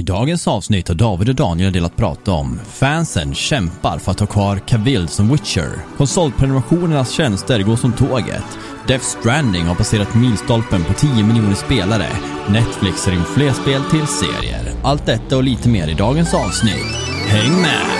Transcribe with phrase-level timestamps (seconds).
[0.00, 4.26] I dagens avsnitt har David och Daniel delat prata om fansen kämpar för att ha
[4.26, 10.92] kvar Cavill som Witcher, konsolprenumerationernas tjänster går som tåget, Death Stranding har passerat milstolpen på
[10.92, 12.08] 10 miljoner spelare,
[12.48, 14.72] Netflix ser in fler spel till serier.
[14.82, 16.96] Allt detta och lite mer i dagens avsnitt.
[17.26, 17.99] Häng med!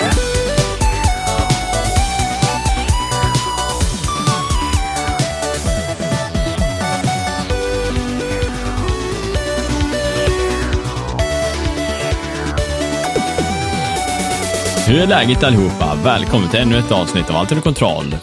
[14.91, 15.95] Hur är läget allihopa?
[16.03, 18.15] Välkommen till ännu ett avsnitt av Allt under kontroll.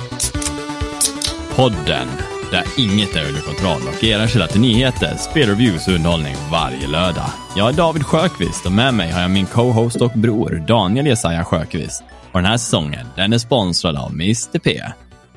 [1.57, 2.09] Podden
[2.51, 7.31] där inget är under kontroll och era källa till nyheter, spelreviews och underhållning varje lördag.
[7.57, 11.45] Jag är David Sjöqvist och med mig har jag min co-host och bror Daniel Jesaja
[11.45, 12.03] Sjöqvist.
[12.33, 14.83] Och den här säsongen, den är sponsrad av Mr P.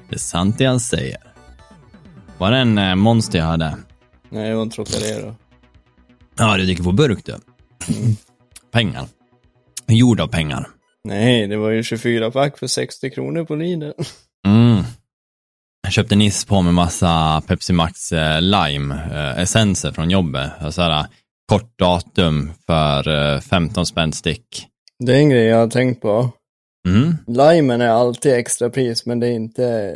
[0.10, 1.18] Det är sant det han säger.
[2.38, 3.78] Var det en eh, monster jag hade?
[4.30, 5.36] Nej, det var en Trocadero.
[6.38, 7.36] Ja, du dricker på burk du.
[8.72, 9.06] Pengar.
[9.88, 10.68] Gjord av pengar.
[11.08, 13.92] Nej, det var ju 24 pack för 60 kronor på Lidl.
[14.48, 14.84] Mm.
[15.84, 20.52] Jag köpte nyss på mig massa Pepsi Max eh, Lime eh, essenser från jobbet.
[20.70, 21.06] Så här,
[21.50, 24.68] kort datum för eh, 15 spänn stick.
[25.00, 26.32] Det är en grej jag har tänkt på.
[26.88, 27.18] Mm.
[27.28, 29.96] Limen är alltid extra pris, men det är inte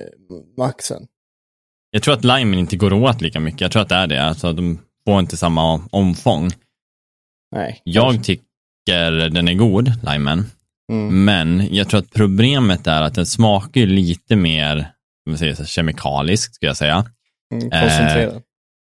[0.57, 1.07] maxen.
[1.91, 3.61] Jag tror att limen inte går åt lika mycket.
[3.61, 4.23] Jag tror att det är det.
[4.23, 6.51] Alltså, de får inte samma omfång.
[7.55, 7.81] Nej.
[7.83, 10.45] Jag tycker den är god, limen.
[10.91, 11.25] Mm.
[11.25, 14.91] Men jag tror att problemet är att den smakar lite mer
[15.37, 17.05] säger så, kemikaliskt, skulle jag säga.
[17.53, 18.41] Mm, koncentrerad.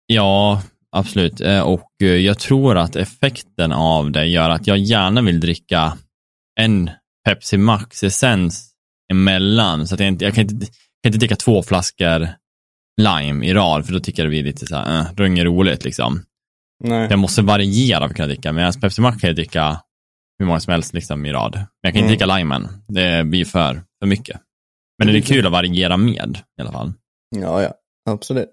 [0.07, 1.41] Ja, absolut.
[1.41, 5.97] Eh, Och eh, jag tror att effekten av det gör att jag gärna vill dricka
[6.59, 6.89] en
[7.25, 8.69] Pepsi Max-essens
[9.11, 9.87] emellan.
[9.87, 12.29] Så att jag, inte, jag kan, inte, kan inte dricka två flaskor
[13.01, 15.27] lime i rad, för då tycker jag det blir lite så här, eh, då är
[15.27, 16.23] det inget roligt liksom.
[16.83, 17.07] Nej.
[17.09, 19.81] Jag måste variera vad jag kan dricka, medan Pepsi Max kan jag dricka
[20.39, 21.53] hur många som helst liksom i rad.
[21.55, 22.07] Men jag kan inte Mm.
[22.09, 24.41] dricka limen, det blir för, för mycket.
[24.97, 26.93] Men det är kul att variera med i alla fall.
[27.35, 27.73] Ja, ja.
[28.09, 28.49] Absolut.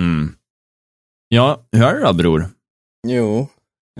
[0.00, 0.34] Mm.
[1.28, 2.46] Ja, hur är det då bror?
[3.06, 3.38] Jo,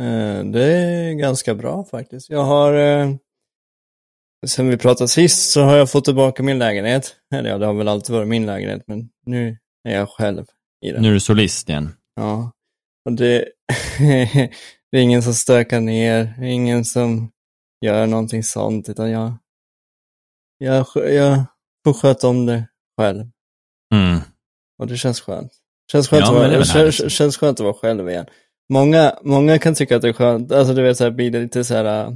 [0.00, 2.30] eh, det är ganska bra faktiskt.
[2.30, 3.14] Jag har, eh,
[4.46, 7.16] sen vi pratade sist så har jag fått tillbaka min lägenhet.
[7.34, 10.44] Eller ja, det har väl alltid varit min lägenhet, men nu är jag själv
[10.86, 11.02] i den.
[11.02, 11.90] Nu är du solist igen.
[12.14, 12.52] Ja,
[13.04, 13.44] och det,
[14.92, 17.30] det är ingen som stökar ner, det är ingen som
[17.84, 19.32] gör någonting sånt, utan jag,
[20.58, 21.44] jag, jag
[21.84, 22.64] får sköta om det
[23.00, 23.24] själv.
[23.94, 24.18] Mm.
[24.78, 25.52] Och det känns skönt.
[25.92, 28.26] Känns skönt, Ja, att, det vara, väl känns, känns skönt att vara själv igen.
[28.72, 31.40] Många, många kan tycka att det är skönt, alltså du vet så här blir det
[31.40, 32.12] lite så här äh,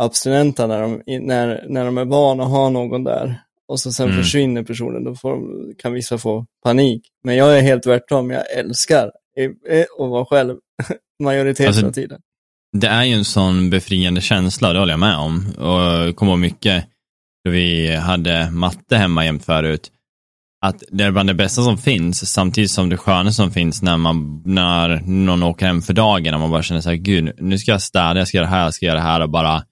[0.00, 3.40] abstinenta när de, när, när de är vana att ha någon där.
[3.68, 4.22] Och så sen Mm.
[4.22, 7.08] försvinner personen, då får, de- kan vissa få panik.
[7.22, 10.58] Men jag är helt tvärtom, jag älskar i- eh, att vara själv
[11.22, 12.20] majoriteten Alltså, av tiden.
[12.76, 15.54] Det är ju en sån befriande känsla, det håller jag med om.
[15.58, 16.84] Och jag kommer ihåg mycket
[17.44, 19.90] då vi hade matte hemma jämt förut.
[20.66, 23.96] Att det är bland det bästa som finns, samtidigt som det sköna som finns när,
[23.96, 27.58] man, när någon åker hem för dagen och man bara känner så här, gud, nu
[27.58, 29.62] ska jag städa, jag ska göra det här, jag ska göra det här och bara,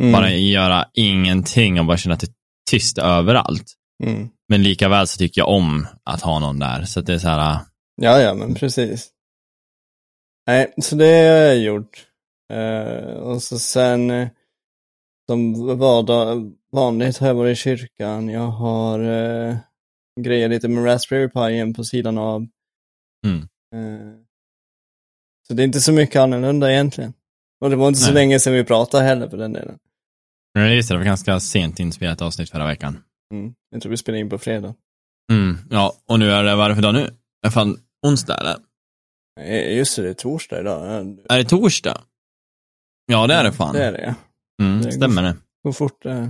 [0.00, 0.12] Mm.
[0.12, 2.34] bara göra ingenting och bara känna att det är
[2.70, 3.64] tyst överallt.
[4.04, 4.28] Mm.
[4.48, 6.84] Men lika väl så tycker jag om att ha någon där.
[6.84, 7.58] Så att det är så här,
[8.02, 9.08] Ja, ja, men precis.
[10.46, 12.06] Nej, så det har jag gjort.
[12.52, 14.28] Eh, och så sen, eh,
[15.26, 18.28] som vardag, vanligt har jag varit i kyrkan.
[18.28, 19.56] Jag har uh,
[20.20, 22.46] grejat lite med Raspberry Pi igen på sidan av.
[23.26, 23.38] Mm.
[23.74, 24.14] Eh,
[25.48, 27.12] så det är inte så mycket annorlunda egentligen.
[27.60, 28.14] Och det var inte så Nej.
[28.14, 29.78] länge sedan vi pratade heller på den delen.
[30.58, 33.02] Är just det, det var ganska sent inspelat avsnitt förra veckan.
[33.32, 33.54] Mm.
[33.70, 34.74] Jag tror vi spelade in på fredag.
[35.32, 37.10] Mm, ja, och nu är det, vad är det för dag nu?
[37.46, 38.56] Är fan onsdag eller?
[39.40, 40.82] Eh, Just det, det är torsdag idag.
[41.28, 42.00] Är det torsdag?
[43.06, 43.74] Ja, det är det fan.
[43.74, 44.14] Det är det.
[44.62, 45.36] Mm, det går stämmer det.
[45.64, 46.06] Går fort.
[46.06, 46.28] eh.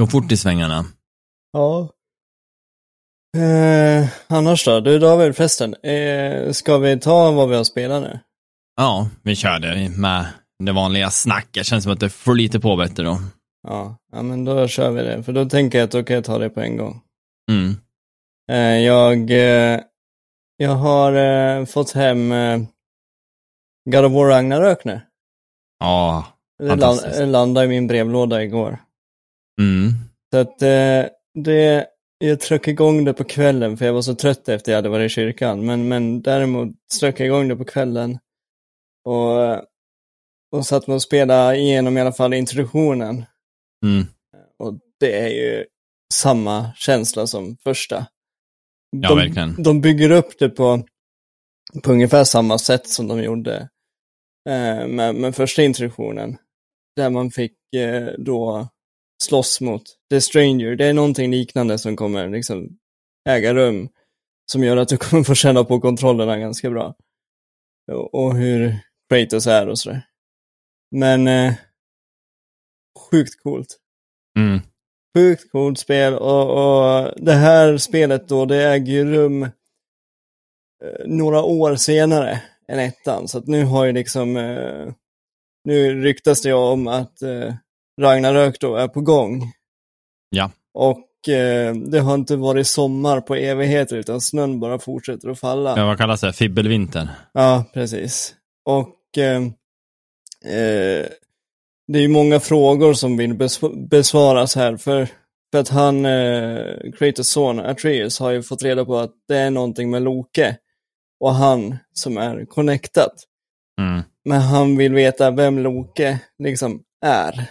[0.00, 0.84] Går fort i svängarna.
[1.52, 1.88] Ja.
[3.36, 4.80] Eh, annars då?
[4.80, 5.74] Du David, förresten.
[5.74, 8.18] Eh, ska vi ta vad vi har spelat nu?
[8.76, 10.26] Ja, vi körde med
[10.64, 11.66] det vanliga snacket.
[11.66, 13.18] Känns som att det får lite på bättre då.
[13.68, 15.22] Ja, ja, men då kör vi det.
[15.22, 17.00] För då tänker jag att då kan jag ta det på en gång.
[17.50, 17.76] Mm.
[18.52, 19.80] Eh, jag, eh,
[20.62, 22.58] jag har eh, fått hem eh,
[23.90, 25.00] God of War Ragnarök nu.
[25.78, 26.26] Ja,
[26.58, 27.00] Det land,
[27.30, 28.78] landade i min brevlåda igår.
[29.60, 29.92] mm.
[30.32, 31.04] Så att eh,
[31.34, 31.86] det,
[32.18, 35.10] jag tryckte igång det på kvällen för jag var så trött efter jag hade varit
[35.10, 35.66] i kyrkan.
[35.66, 38.18] Men, men däremot strök jag igång det på kvällen.
[39.04, 39.52] Och,
[40.52, 43.24] och satt med och spelade igenom i alla fall introduktionen.
[43.84, 44.06] Mm.
[44.58, 45.64] Och det är ju
[46.14, 48.06] samma känsla som första.
[48.96, 49.62] Ja, de, verkligen.
[49.62, 50.86] De bygger upp det på,
[51.82, 53.68] på ungefär samma sätt som de gjorde
[54.48, 56.38] eh, med, med första introduktionen.
[56.96, 58.68] Där man fick eh, då
[59.22, 60.76] slåss mot The Stranger.
[60.76, 62.78] Det är någonting liknande som kommer liksom
[63.28, 63.88] äga rum.
[64.52, 66.94] Som gör att du kommer få känna på kontrollerna ganska bra.
[67.92, 68.78] Och, och hur
[69.08, 70.06] Kratos är och sådär.
[70.90, 71.54] Men eh,
[73.10, 73.78] sjukt coolt.
[74.38, 74.60] Mm.
[75.16, 79.50] Sjukt coolt spel och, och det här spelet då, det äger ju rum eh,
[81.06, 83.28] några år senare än ettan.
[83.28, 84.92] Så att nu har ju liksom, eh,
[85.64, 87.54] nu ryktas det om att eh,
[88.00, 89.52] Ragnarök då är på gång.
[90.30, 90.50] Ja.
[90.74, 91.08] Och
[91.84, 95.74] det har inte varit sommar på evigheter utan snön bara fortsätter att falla.
[95.76, 96.32] Ja, vad kallas det?
[96.32, 97.08] Fibbelvinter?
[97.32, 98.34] Ja, precis.
[98.64, 99.42] Och eh,
[101.92, 104.76] det är ju många frågor som vill besv- besvaras här.
[104.76, 105.08] För,
[105.52, 109.50] för att han, eh, Kratos son Atreus, har ju fått reda på att det är
[109.50, 110.56] någonting med Loke
[111.20, 113.12] och han som är connectat.
[113.80, 114.02] Mm.
[114.24, 117.44] Men han vill veta vem Loke liksom är.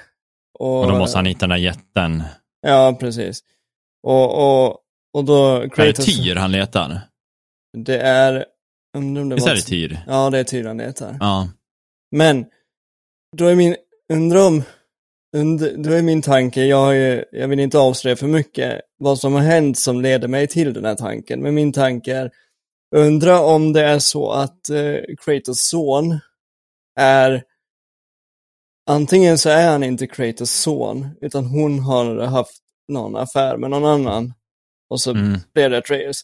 [0.60, 2.24] Och då måste han hitta den där jätten.
[2.62, 3.40] Ja, precis.
[4.04, 4.78] Och, och,
[5.14, 6.06] och då Är det Kratos...
[6.06, 7.02] Tyr han letar?
[7.78, 8.46] Det är...
[8.98, 10.00] Undrar om det Visst är det Tyr?
[10.08, 11.18] Ja, det är Tyr han letar.
[11.20, 11.50] Ja.
[12.12, 12.46] Men,
[13.38, 13.76] då är min,
[14.12, 14.64] undrar om,
[15.38, 19.34] und, då är min tanke, jag, ju, jag vill inte avslöja för mycket vad som
[19.34, 22.32] har hänt som leder mig till den här tanken, men min tanke är,
[22.96, 26.20] undra om det är så att eh, Kratos son
[27.00, 27.44] är,
[28.90, 32.58] antingen så är han inte Kratos son, utan hon har haft
[32.92, 34.34] någon affär med någon annan,
[34.90, 35.40] och så Mm.
[35.54, 36.22] blev det Atreus.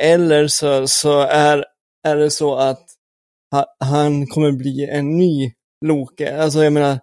[0.00, 1.64] Eller så, så är,
[2.06, 2.86] är det så att
[3.50, 5.52] ha, han kommer bli en ny
[5.84, 6.42] Loke.
[6.42, 6.98] Alltså jag menar,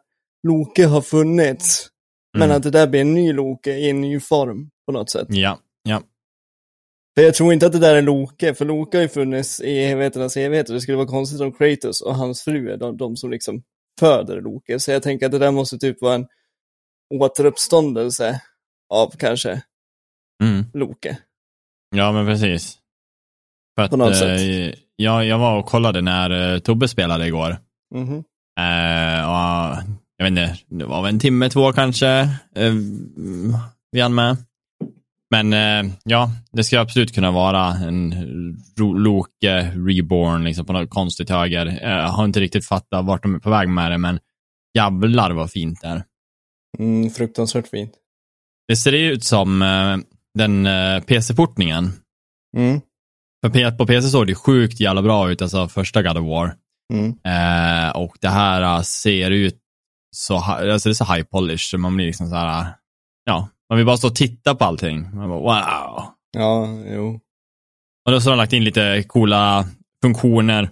[0.48, 1.90] Loke har funnits,
[2.34, 2.58] men Mm.
[2.58, 5.28] att det där blir en ny Loke i en ny form på något sätt.
[5.30, 5.60] Ja.
[5.84, 6.02] Ja.
[7.18, 9.78] För jag tror inte att det där är Loke, för Loke har ju funnits i
[9.84, 10.74] evigheternas evigheter.
[10.74, 13.64] Det skulle vara konstigt om Kratos och hans fru är de, de som liksom
[14.00, 14.80] föder Loke.
[14.80, 16.28] Så jag tänker att det där måste typ vara en
[17.14, 18.42] återuppståndelse
[18.94, 19.62] av kanske
[20.44, 20.66] Mm.
[20.74, 21.18] Loke.
[21.96, 22.78] Ja, men precis.
[23.78, 24.80] För att, På något eh, sätt.
[24.96, 27.58] Jag, jag var och kollade när eh, Tobbe spelade igår.
[27.96, 28.24] Mhm.
[28.60, 29.25] Eh, och,
[30.18, 32.08] jag vet inte, det var väl en timme, två kanske.
[32.56, 32.74] Eh,
[33.92, 34.38] vi hann med.
[35.32, 38.14] Men eh, ja, det ska absolut kunna vara en
[38.78, 41.80] Loke reborn liksom, på något konstigt höger.
[41.82, 44.20] Jag har inte riktigt fattat vart de är på väg med det, men
[44.78, 46.04] jävlar vad fint det är.
[46.80, 47.92] Mm, fruktansvärt fint.
[48.68, 49.98] Det ser ut som eh,
[50.38, 51.92] den eh, PC-portningen.
[52.58, 52.82] Mm.
[53.46, 56.56] För på PC såg det sjukt jävla bra ut, alltså första God of War.
[56.94, 57.10] Mm.
[57.24, 59.60] Eh, och det här eh, ser ut
[60.16, 62.66] så, alltså det är så high polish, så man blir liksom så här,
[63.26, 65.16] ja, man vill bara stå och titta på allting.
[65.16, 66.04] Man bara, wow.
[66.38, 67.20] Ja, jo.
[68.06, 69.66] Och då så har de lagt in lite coola
[70.02, 70.70] funktioner.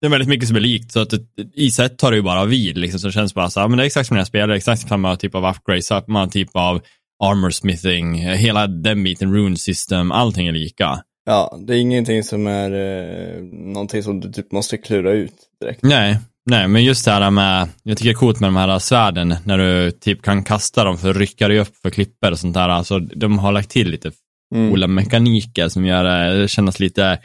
[0.00, 1.12] Det är väldigt mycket som är likt, så att
[1.54, 3.76] i set tar det ju bara vid, liksom, så det känns bara så här, men
[3.76, 6.80] det är exakt som när jag spelar, exakt samma typ av upgrade, samma typ av
[7.24, 11.02] armor smithing, hela den biten, rune system, allting är lika.
[11.24, 15.82] Ja, det är ingenting som är eh, någonting som du typ måste klura ut direkt.
[15.82, 16.18] Nej,
[16.50, 19.34] nej, men just det här med, jag tycker det är coolt med de här svärden,
[19.44, 22.54] när du typ kan kasta dem för att rycka dig upp för klipper och sånt
[22.54, 22.68] där.
[22.68, 24.10] Alltså, de har lagt till lite
[24.54, 24.70] Mm.
[24.70, 27.18] coola mekaniker som gör det kännas lite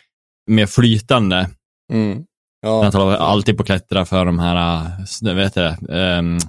[0.49, 1.49] mer flytande.
[1.93, 2.23] Mm.
[2.61, 4.85] Jag Ja, talar alltid på klättra för de här,
[5.21, 6.39] vad heter det, um,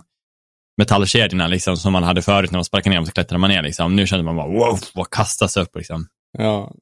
[0.79, 3.63] metallkedjorna liksom, som man hade förut när man sparkade ner dem så klättrar man ner.
[3.63, 3.96] Liksom.
[3.96, 6.06] Nu känner man bara wow, vad kastas upp liksom.
[6.39, 6.72] ja.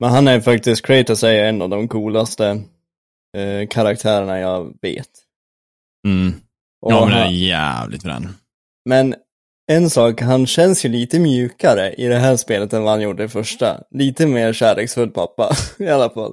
[0.00, 2.62] Men han är faktiskt, Kratos är en av de coolaste
[3.36, 5.08] eh, karaktärerna jag vet.
[6.06, 6.34] Mm.
[6.82, 8.28] Och Ja, men det är jävligt frän.
[8.88, 9.14] men
[9.72, 13.24] en sak, han känns ju lite mjukare i det här spelet än vad han gjorde
[13.24, 13.80] i första.
[13.90, 16.32] Lite mer kärleksfull pappa, i alla fall.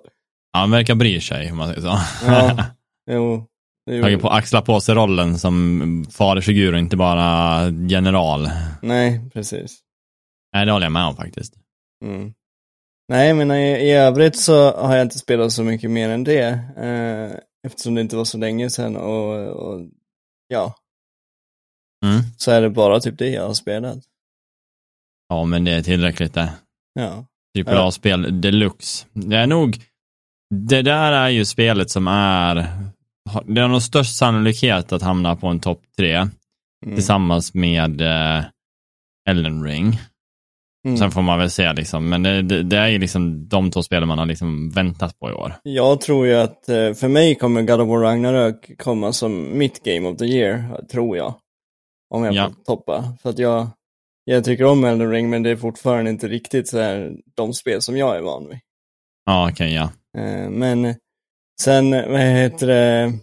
[0.53, 1.99] Ja, han verkar bry sig, om man säger så.
[2.25, 2.65] Ja,
[3.11, 3.45] jo.
[3.91, 4.01] jo.
[4.03, 8.49] Tagit på axla på sig rollen som fadersfigur och inte bara general.
[8.81, 9.79] Nej, precis.
[10.53, 11.53] Nej, det håller jag med om faktiskt.
[12.05, 12.33] Mm.
[13.09, 16.47] Nej, men i, i övrigt så har jag inte spelat så mycket mer än det.
[16.77, 19.89] Eh, eftersom det inte var så länge sedan och, och
[20.47, 20.75] ja,
[22.05, 22.21] Mm.
[22.37, 23.97] så är det bara typ det jag har spelat.
[25.29, 26.53] Ja, men det är tillräckligt det.
[26.93, 27.25] Ja.
[27.55, 27.87] Trippel Ja.
[27.87, 29.05] A-spel deluxe.
[29.13, 29.77] Det är nog,
[30.55, 32.55] det där är ju spelet som är,
[33.45, 36.15] det har nog störst sannolikhet att hamna på en topp tre
[36.85, 36.95] Mm.
[36.95, 38.45] tillsammans med eh,
[39.29, 39.99] Elden Ring.
[40.85, 40.97] Mm.
[40.97, 43.83] Sen får man väl se liksom, men det, det, det är ju liksom de två
[43.83, 45.53] spelen man har liksom väntat på i år.
[45.63, 49.83] Jag tror ju att eh, för mig kommer God of War Ragnarök komma som mitt
[49.83, 51.33] Game of the Year, tror jag.
[52.13, 52.45] Om jag Ja.
[52.49, 53.03] får toppa.
[53.21, 53.67] För att jag,
[54.23, 57.81] jag tycker om Elden Ring, men det är fortfarande inte riktigt så här de spel
[57.81, 58.59] som jag är van vid.
[59.25, 59.89] Ja, okej, ja.
[60.17, 60.95] Eh, Men
[61.61, 63.13] sen, vad heter det,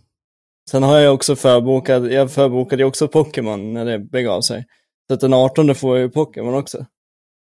[0.71, 4.65] Sen har jag också förbokat, jag förbokade ju också Pokémon när det begav sig.
[5.11, 6.87] Så den 18 får jag ju Pokémon också.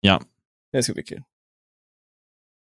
[0.01, 0.21] Ja.
[0.73, 1.23] Det ska bli kul.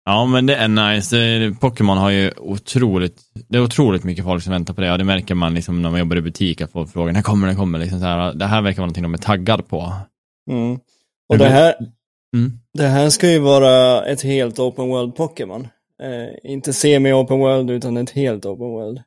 [0.05, 1.55] Ja, men det är nice.
[1.61, 5.03] Pokémon har ju otroligt, det är otroligt mycket folk som väntar på det och det
[5.03, 7.79] märker man liksom när man jobbar i butik att folk frågar när kommer det kommer
[7.79, 8.33] liksom så här.
[8.33, 9.93] Det här verkar vara någonting de är taggade på.
[10.51, 10.79] Mm.
[11.29, 11.75] Och det här,
[12.35, 12.59] Mm.
[12.73, 15.67] det här ska ju vara ett helt open world Pokémon.
[16.03, 19.03] Eh, inte semi-open world utan ett helt open world.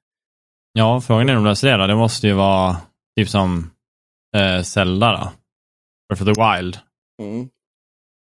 [0.72, 1.86] Ja, frågan är om de löser det då.
[1.86, 2.76] Det måste ju vara
[3.16, 3.70] typ som
[4.36, 5.32] eh, Zelda då.
[6.08, 6.78] Breath of the Wild.
[7.22, 7.48] Mm.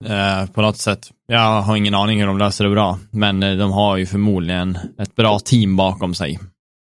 [0.05, 1.12] Eh, på något sätt.
[1.27, 4.77] Jag har ingen aning hur de löser det bra, men eh, de har ju förmodligen
[4.98, 6.39] ett bra team bakom sig.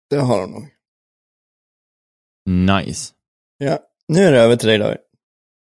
[0.10, 0.68] Det har de nog.
[2.50, 3.14] Nice.
[3.58, 4.98] Ja, nu är det över till dig David.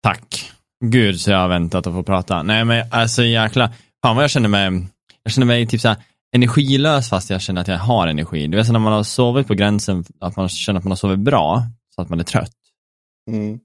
[0.03, 0.53] Tack.
[0.85, 2.43] Gud så jag har väntat att få prata.
[2.43, 3.73] Nej men alltså jäkla,
[4.03, 4.87] fan vad jag känner mig,
[5.23, 5.97] jag känner mig typ så här
[6.35, 8.47] energilös fast jag känner att jag har energi.
[8.47, 10.97] Du vet så när man har sovit på gränsen, att man känner att man har
[10.97, 11.63] sovit bra,
[11.95, 12.53] så att man är trött.
[13.31, 13.59] Mm.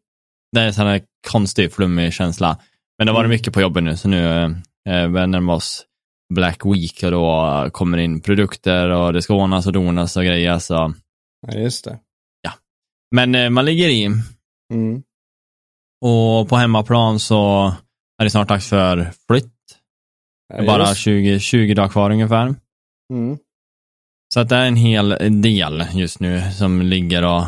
[0.52, 2.58] Det är en sån här konstig, flummig känsla.
[3.00, 3.36] Men det har varit Mm.
[3.36, 4.44] mycket på jobbet nu, så nu
[4.90, 5.86] eh, börjar närma oss
[6.34, 10.60] Black Week och då kommer in produkter och det ska ordnas och donas och grejer.
[10.60, 10.94] Så.
[11.48, 12.00] Ja, just det.
[13.16, 14.06] Men eh, man ligger i.
[14.74, 15.04] Mm.
[16.06, 17.68] Och på hemmaplan så
[18.22, 19.54] är det snart dags för flytt.
[20.50, 21.02] Det Ja, bara just.
[21.02, 22.56] 20, 20 dagar kvar ungefär.
[23.14, 23.38] Mm.
[24.34, 25.10] Så att det är en hel
[25.42, 27.44] del just nu som ligger och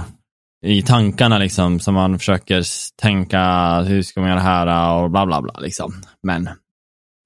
[0.65, 2.63] i tankarna liksom, som man försöker
[3.01, 3.41] tänka,
[3.81, 5.93] hur ska man göra det här och bla bla bla liksom.
[6.23, 6.49] Men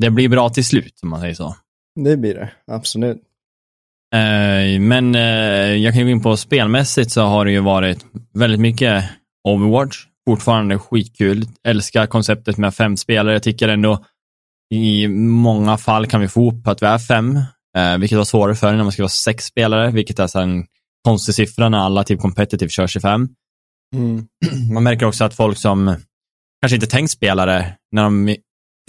[0.02, 1.56] det blir bra till slut, om man säger så.
[1.96, 3.22] Det blir det, absolut.
[4.14, 8.60] Eh, men eh, jag kan gå in på spelmässigt så har det ju varit väldigt
[8.60, 9.06] mycket
[9.48, 9.98] Overwatch.
[10.28, 11.46] Fortfarande skitkul.
[11.68, 13.34] Älskar konceptet med fem spelare.
[13.34, 14.06] Jag tycker ändå
[14.74, 17.38] i många fall kan vi få ihop att vi är fem,
[17.78, 20.66] eh, vilket var svårare förr när man skulle vara sex spelare, vilket är en
[21.06, 23.28] konstig siffra när alla typ competitive kör 25.
[23.96, 24.28] Mm.
[24.74, 25.96] Man märker också att folk som
[26.62, 28.36] kanske inte tänkt spelare, när de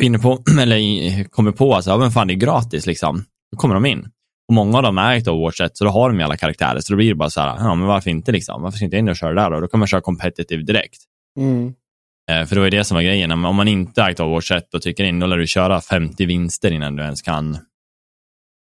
[0.01, 3.75] finner på, eller kommer på att ja, men fan det är gratis liksom, då kommer
[3.75, 4.09] de in.
[4.49, 6.93] Och många av dem är ett Overwatch-set, så då har de ju alla karaktärer, så
[6.93, 9.03] då blir det bara så här, ja men varför inte liksom, varför ska inte jag
[9.03, 9.61] in och köra där då?
[9.61, 10.99] Då kan man köra competitive direkt.
[11.39, 11.75] Mm.
[12.31, 15.05] Eh, för då är det som var grejen, om man inte ägt Overwatch-set och tycker
[15.05, 17.59] in, då lär du köra 50 vinster innan du ens kan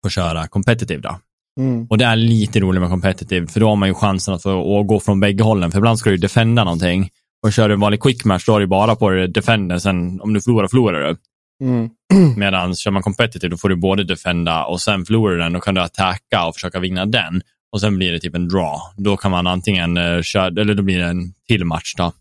[0.05, 1.19] få köra competitive då.
[1.61, 1.87] Mm.
[1.91, 4.81] Och det är lite roligt med competitive, för då har man ju chansen att få
[4.81, 7.11] att gå från bägge hållen, för ibland ska du ju defenda någonting.
[7.43, 10.21] Och kör du en vanlig quick match, då har du bara på dig defender, sen
[10.21, 11.17] om du förlorar, förlorar du.
[11.65, 11.91] Mm.
[12.37, 15.61] Medan kör man competitive, då får du både defenda och sen förlorar du den, då
[15.61, 17.43] kan du attacka och försöka vinna den.
[17.73, 18.79] Och sen blir det typ en draw.
[18.97, 22.13] Då kan man antingen uh, köra, eller då blir det en till match då.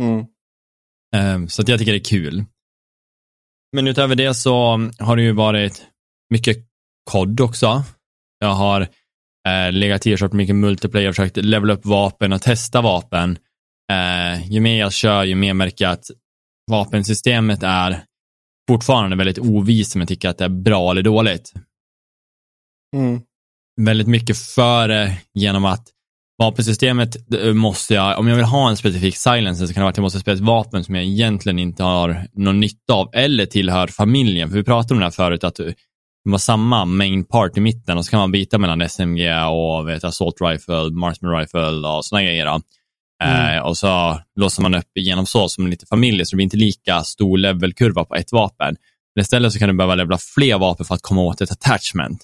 [0.00, 0.24] Mm.
[1.16, 2.44] Eh, Så att jag tycker det är kul.
[3.72, 5.82] Men utöver det så har det ju varit
[6.30, 6.56] mycket
[7.10, 7.84] kod också.
[8.44, 8.80] Jag har
[9.48, 13.38] eh, legat i och kört mycket multiplayer, försökt levela upp vapen och testa vapen.
[13.92, 16.10] Eh, ju mer jag kör, ju mer märker jag att
[16.70, 18.02] vapensystemet är
[18.68, 21.52] fortfarande väldigt ovis om jag tycker att det är bra eller dåligt.
[22.96, 23.20] Mm.
[23.80, 25.88] Väldigt mycket före genom att
[26.38, 29.90] vapensystemet eh, måste jag, om jag vill ha en specifik silencer så kan det vara
[29.90, 33.46] att jag måste spela ett vapen som jag egentligen inte har någon nytta av eller
[33.46, 34.48] tillhör familjen.
[34.48, 35.60] För vi pratade om det här förut att
[36.24, 39.88] det var samma main part i mitten och så kan man byta mellan SMG och
[39.88, 42.46] vet, assault rifle, marksman rifle och sådana grejer.
[42.46, 42.60] Då.
[43.24, 43.56] Mm.
[43.56, 46.56] Eh, och så låser man upp igenom så som lite familj så det blir inte
[46.56, 48.76] lika stor levelkurva på ett vapen.
[49.14, 52.22] Men istället så kan du behöva levla fler vapen för att komma åt ett attachment.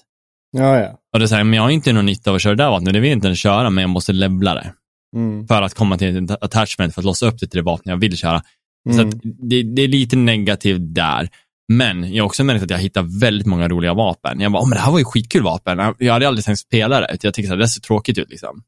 [0.51, 0.97] Ja, ja.
[1.13, 2.93] Och det säger, men jag har inte någon nytta av att köra det där vapnet,
[2.93, 4.73] det vill jag inte ens köra, men jag måste levla det.
[5.15, 5.47] Mm.
[5.47, 7.97] För att komma till ett attachment för att låsa upp det till det vapen jag
[7.97, 8.43] vill köra.
[8.89, 9.09] Så Mm.
[9.09, 11.29] att det, det är lite negativt där.
[11.77, 14.39] Men jag har också märkt att jag hittar väldigt många roliga vapen.
[14.39, 15.95] Jag bara, oh, men det här var ju skitkul vapen.
[15.97, 17.17] Jag hade aldrig tänkt spela det.
[17.21, 18.63] Jag tyckte att det ser tråkigt ut liksom.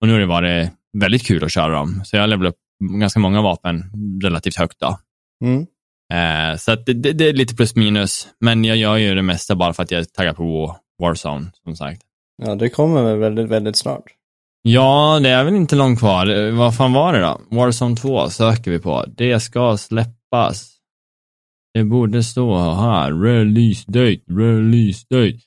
[0.00, 2.02] Och nu har det varit väldigt kul att köra dem.
[2.04, 2.56] Så jag levelar upp
[3.00, 3.84] ganska många vapen
[4.22, 4.98] relativt högt då.
[5.44, 5.66] Mm.
[6.12, 8.28] Eh, så det, det, det är lite plus minus.
[8.40, 11.76] Men jag gör ju det mesta bara för att jag är taggad på Warzone, som
[11.76, 12.02] sagt.
[12.42, 14.04] Ja, det kommer väl väldigt, väldigt snart.
[14.62, 16.26] Ja, det är väl inte långt kvar.
[16.26, 17.40] Eh, Vad fan var det då?
[17.50, 19.04] Warzone 2 söker vi på.
[19.16, 20.71] Det ska släppas.
[21.74, 23.12] Det borde stå här.
[23.12, 25.38] Release date, release date.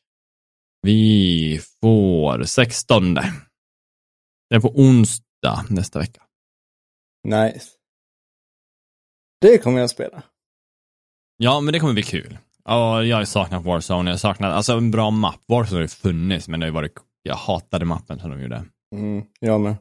[0.82, 3.14] Vi får 16.
[3.14, 6.22] Det är på onsdag nästa vecka.
[7.28, 7.68] Nice.
[9.42, 10.24] Det kommer jag spela.
[11.38, 12.38] Ja, men det kommer bli kul.
[12.66, 14.10] Ja, jag har saknat Warzone.
[14.10, 15.42] Jag har saknat, alltså en bra mapp.
[15.48, 18.66] Warzone har ju funnits, men det har varit, jag hatade mappen som de gjorde.
[18.96, 19.26] Mm.
[19.40, 19.76] Jag med.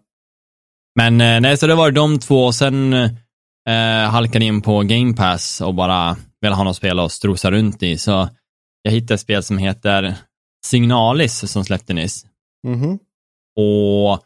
[0.96, 2.44] Men eh, nej, så det var de två.
[2.44, 7.12] och Sen eh, halkade in på Game Pass och bara ville ha något spel att
[7.12, 7.98] strosa runt i.
[7.98, 8.28] Så
[8.82, 10.14] jag hittade ett spel som heter
[10.66, 12.26] Signalis som släppte nyss.
[12.66, 12.98] Mhm.
[13.56, 14.20] Och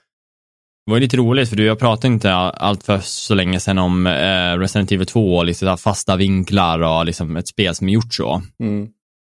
[0.87, 4.07] Det var lite roligt för du, jag pratade inte allt för så länge sedan om
[4.07, 8.15] eh, Resident Evil 2 och lite fasta vinklar och liksom ett spel som är gjort
[8.15, 8.43] så.
[8.61, 8.89] Mm.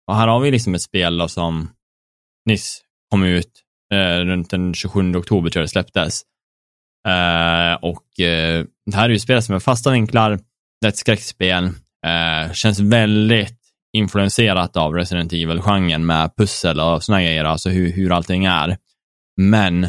[0.06, 1.70] Och här har vi liksom ett spel då som
[2.48, 3.50] nyss kom ut
[3.94, 6.22] eh, runt den 27 oktober tror jag det släpptes.
[7.08, 10.38] Eh, och eh, det här är ju spel som är fasta vinklar,
[10.80, 11.70] det är ett skräckspel,
[12.06, 13.58] eh, känns väldigt
[13.96, 18.76] influenserat av Resident Evil-genren med pussel och såna grejer, alltså hur, hur allting är.
[19.40, 19.80] Men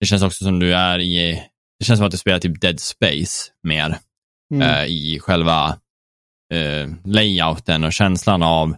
[0.00, 1.42] det känns också som du är i,
[1.78, 3.98] det känns som att du spelar typ Dead Space mer
[4.54, 4.68] Mm.
[4.68, 5.78] eh, i själva
[6.54, 8.76] eh, layouten och känslan av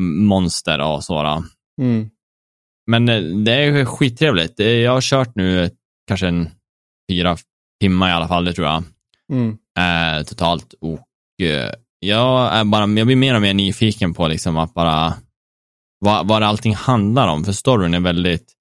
[0.00, 1.42] monster och sådär.
[1.80, 2.10] Mm.
[2.86, 4.56] Men eh, det är skittrevligt.
[4.56, 5.70] Det- Jag har kört nu
[6.08, 6.50] kanske en
[7.10, 7.36] fyra
[7.80, 8.84] timmar i alla fall, det tror jag,
[9.32, 9.58] Mm.
[9.78, 10.74] eh, totalt.
[10.80, 11.00] Och
[11.46, 11.72] eh,
[12.06, 15.14] jag, är bara, jag blir mer och mer nyfiken på liksom att bara
[15.98, 18.52] vad, vad allting handlar om, för storyn är väldigt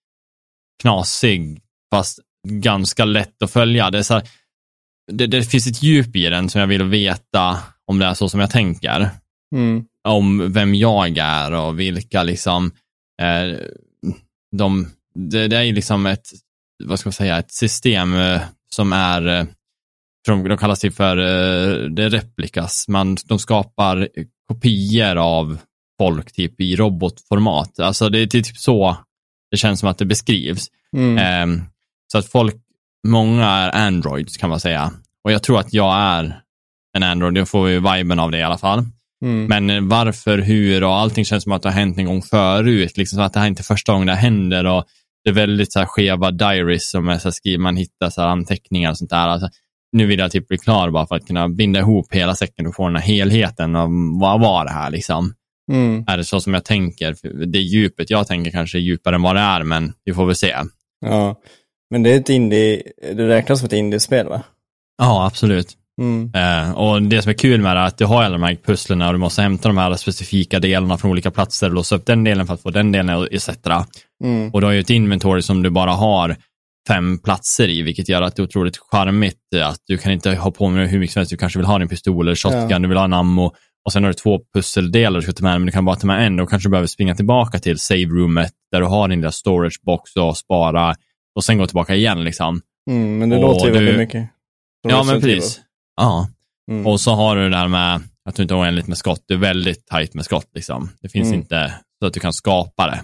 [0.82, 1.62] knasig,
[1.94, 3.92] fast ganska lätt att följa.
[3.92, 4.24] Det, är så här,
[5.12, 8.30] det, det finns ett djup i den som jag vill veta om det är så
[8.30, 9.10] som jag tänker
[9.56, 9.86] Mm.
[10.08, 12.72] om vem jag är och vilka liksom,
[13.22, 13.60] eh,
[14.56, 16.28] de, det, det är liksom ett,
[16.84, 19.46] vad ska man säga, ett system eh, som är, eh,
[20.28, 24.08] de, de kallas typ för eh, det replikas, man, de skapar
[24.48, 25.58] kopior av
[26.02, 27.80] folk typ i robotformat.
[27.80, 28.98] Alltså det är typ så
[29.52, 30.68] det känns som att det beskrivs.
[30.98, 31.18] Mm.
[31.18, 31.62] Ehm,
[32.12, 32.56] så att folk,
[33.08, 34.92] många är androids kan man säga.
[35.24, 36.42] Och jag tror att jag är
[36.98, 38.86] en android, jag får ju viben av det i alla fall.
[39.26, 39.46] Mm.
[39.46, 42.98] Men eh, varför, hur och allting känns som att det har hänt en gång förut.
[42.98, 44.66] Liksom så att det här är inte första gången det händer.
[44.66, 44.86] Och
[45.24, 48.22] det är väldigt så här skeva diaries som är så här, skriver, man hittar så
[48.22, 49.28] anteckningar och sånt där.
[49.28, 49.50] Alltså,
[49.92, 52.76] nu vill jag typ bli klar bara för att kunna binda ihop hela säcken och
[52.76, 53.76] få den här helheten.
[53.76, 55.34] Av vad var det här liksom?
[55.72, 56.04] Mm.
[56.08, 57.16] Är det så som jag tänker?
[57.46, 60.36] Det djupet jag tänker kanske är djupare än vad det är, men vi får väl
[60.36, 60.56] se.
[61.06, 61.40] Ja.
[61.90, 62.84] Men det är ett indie,
[63.14, 64.44] det räknas som ett indiespel va?
[64.98, 65.78] Ja, absolut.
[66.02, 66.32] Mm.
[66.36, 68.58] Eh, och det som är kul med det är att du har alla de här
[68.66, 72.24] pusslen och du måste hämta de här specifika delarna från olika platser, låsa upp den
[72.24, 73.50] delen för att få den delen etc.
[74.24, 74.50] Mm.
[74.50, 76.36] Och du har ju ett inventory som du bara har
[76.88, 80.32] fem platser i, vilket gör att det är otroligt charmigt eh, att du kan inte
[80.36, 81.30] ha på med hur mycket som helst.
[81.30, 82.80] Du kanske vill ha din pistol eller shotgun, Ja.
[82.80, 83.54] du vill ha en ammo
[83.86, 85.96] och sen har du två pusseldelar du ska ta med dig, men du kan bara
[85.96, 89.32] ta med en och kanske behöver springa tillbaka till save-roomet där du har din lilla
[89.32, 90.96] storage box och spara
[91.36, 92.62] och sen gå tillbaka igen liksom.
[92.90, 93.18] Mm.
[93.18, 94.30] Men det Och låter ju du- väldigt mycket.
[94.88, 95.62] Ja, men precis.
[95.98, 96.28] Ja.
[96.72, 96.88] Mm.
[96.88, 99.24] Och så har du det där med att du inte har oändligt med skott.
[99.28, 100.48] Du är väldigt tajt med skott.
[100.56, 100.90] Liksom.
[101.02, 101.40] Det finns Mm.
[101.40, 103.02] inte så att du kan skapa det.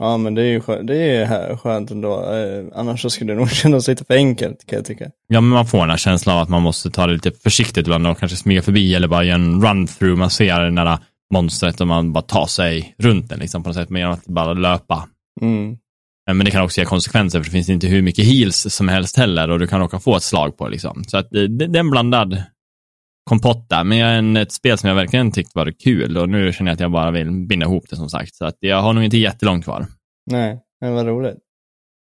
[0.00, 2.34] Ja, men det är ju skönt, det är skönt ändå.
[2.34, 5.10] Eh, annars så skulle det nog kännas lite för enkelt kan jag tycka.
[5.28, 7.86] Ja, men man får den här känslan av att man måste ta det lite försiktigt
[7.86, 10.16] ibland och kanske smyga förbi eller bara göra en run-through.
[10.16, 10.98] Man ser det där
[11.34, 14.24] monstret och man bara tar sig runt den liksom, på något sätt, men genom att
[14.24, 15.08] bara löpa.
[15.40, 15.76] Mm.
[16.28, 18.88] Eh, Men det kan också ge konsekvenser, för det finns inte hur mycket heals som
[18.88, 20.68] helst heller och du kan råka få ett slag på.
[20.68, 21.04] Liksom.
[21.04, 22.42] Så att det, det, det är en blandad
[23.30, 26.28] kompott där, men jag är en, ett spel som jag verkligen tyckt var kul och
[26.28, 28.34] nu känner jag att jag bara vill binda ihop det som sagt.
[28.34, 29.86] Så att jag har nog inte jättelångt kvar.
[30.30, 31.38] Nej, men vad roligt.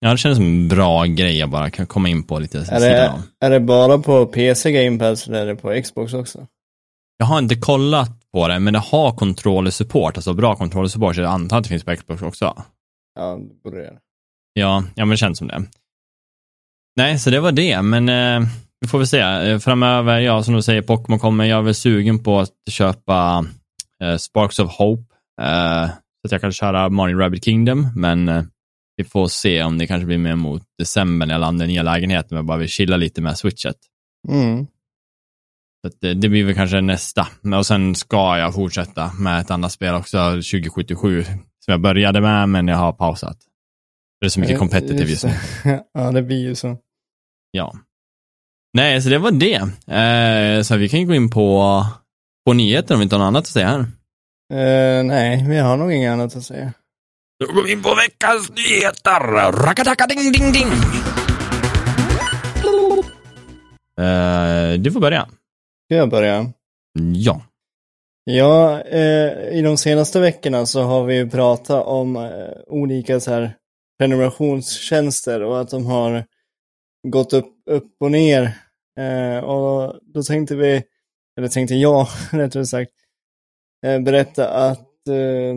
[0.01, 2.81] Ja, det känns som en bra grej jag bara kan komma in på lite Är
[2.81, 3.23] det, av.
[3.41, 6.47] är det bara på PC Game Pass eller är det på Xbox också?
[7.17, 11.31] Jag har inte kollat på det, men det har controller-support, alltså bra controller-support, så jag
[11.31, 12.63] antar att det finns på Xbox också.
[13.15, 13.99] Ja, det borde det.
[14.53, 15.63] Ja, ja men det känns som det.
[16.97, 18.49] Nej, så det var det, men eh,
[18.83, 19.21] vi får väl se.
[19.21, 21.45] Eh, Framöver, ja, som du säger, Pokémon kommer.
[21.45, 23.47] Jag är väl sugen på att köpa
[24.03, 28.43] eh, Sparks of Hope, eh, så att jag kan köra Mario Rabbit Kingdom, men eh,
[28.97, 31.83] vi får se om det kanske blir mer mot december när jag landar i nya
[31.83, 33.77] lägenheten, jag bara vill chilla lite med switchet.
[34.29, 34.67] Mm.
[35.87, 37.29] Så det, det blir väl kanske nästa.
[37.59, 42.49] Och sen ska jag fortsätta med ett annat spel också, 2077, som jag började med,
[42.49, 43.39] men jag har pausat.
[44.21, 45.33] Det är så mycket competitive just nu.
[45.95, 46.77] ja, det blir ju så.
[47.51, 47.75] Ja.
[48.73, 49.61] Nej, så det var det.
[49.97, 51.85] Eh, så vi kan ju gå in på,
[52.47, 53.81] på nyheter om vi inte har något annat att säga här.
[54.53, 56.73] Eh, nej, vi har nog inget annat att säga.
[57.41, 59.53] Då går vi in på veckans nyheter.
[59.53, 60.69] Rakataka ding ding ding.
[64.07, 65.29] Eh, du får börja.
[65.87, 66.53] Ska jag börja?
[67.15, 67.43] Ja.
[68.25, 72.23] Ja, eh, i de senaste veckorna så har vi ju pratat om eh,
[72.67, 73.55] olika så här
[73.99, 76.25] prenumerationstjänster och att de har
[77.09, 78.59] gått upp, upp och ner.
[78.99, 80.83] Eh, och då tänkte vi,
[81.37, 82.93] eller tänkte jag rättare sagt,
[83.87, 85.57] eh, berätta att, eh,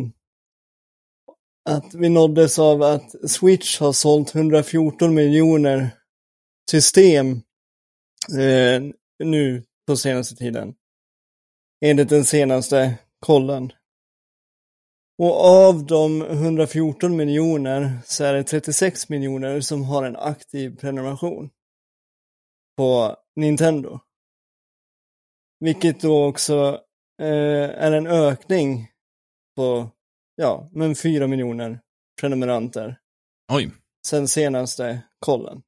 [1.70, 5.90] att vi nåddes av att Switch har sålt 114 miljoner
[6.72, 7.32] system
[8.40, 8.82] eh,
[9.24, 10.76] nu på senaste tiden
[11.86, 13.72] enligt den senaste kollen.
[15.18, 21.50] Och av de 114 miljoner så är det 36 miljoner som har en aktiv prenumeration
[22.78, 24.00] på Nintendo.
[25.60, 26.80] Vilket då också
[27.22, 28.92] eh, är en ökning
[29.56, 29.90] på,
[30.36, 31.80] ja, men 4 miljoner
[32.22, 33.00] prenumeranter
[33.52, 33.72] Oj.
[34.08, 35.62] sen senaste kollen.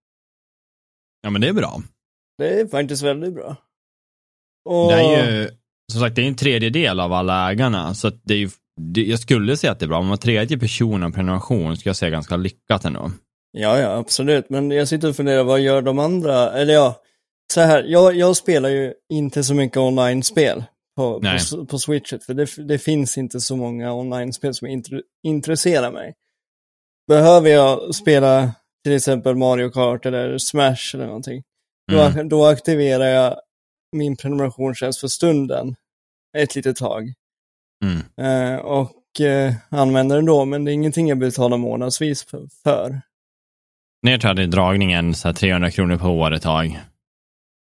[1.22, 1.82] Ja, men det är bra.
[2.38, 3.56] Det är faktiskt väldigt bra.
[4.66, 5.50] Och, Det är ju,
[5.92, 8.50] som sagt, det är en tredjedel av alla ägarna, så att det är ju,
[8.82, 9.98] det, jag skulle säga att det är bra.
[10.00, 13.12] Om var tredje person av prenumeration ska jag säga ganska lyckat ändå.
[13.52, 14.50] Ja, ja, absolut.
[14.50, 16.52] Men jag sitter och funderar, vad gör de andra?
[16.52, 17.02] Eller ja,
[17.54, 20.64] så här, jag, jag spelar ju inte så mycket online-spel
[20.96, 25.92] på, på, på Switchet, för det, det finns inte så många online-spel som intre, intresserar
[25.92, 26.14] mig.
[27.08, 28.52] Behöver jag spela
[28.84, 31.44] till exempel Mario Kart eller Smash eller någonting,
[31.92, 32.16] Mm.
[32.30, 33.36] då, då aktiverar jag
[33.96, 35.76] min prenumerationstjänst för stunden
[36.38, 37.14] ett litet tag.
[37.86, 37.98] Mm.
[38.56, 42.26] Eh, och eh, använder den då, men det är ingenting jag betalar månadsvis
[42.64, 43.02] för.
[44.04, 46.80] Ner tror jag det är dragningen så här 300 kronor per år ett tag,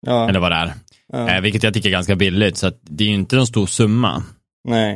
[0.06, 0.72] Ja, eller vad det är.
[1.12, 3.66] ja, Eh, vilket jag tycker är ganska billigt, så det är ju inte någon stor
[3.66, 4.22] summa.
[4.68, 4.94] nej.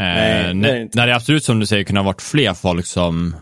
[0.00, 2.22] Eh, Nej, det är när, det när det absolut som du säger kunde ha varit
[2.22, 3.36] fler folk som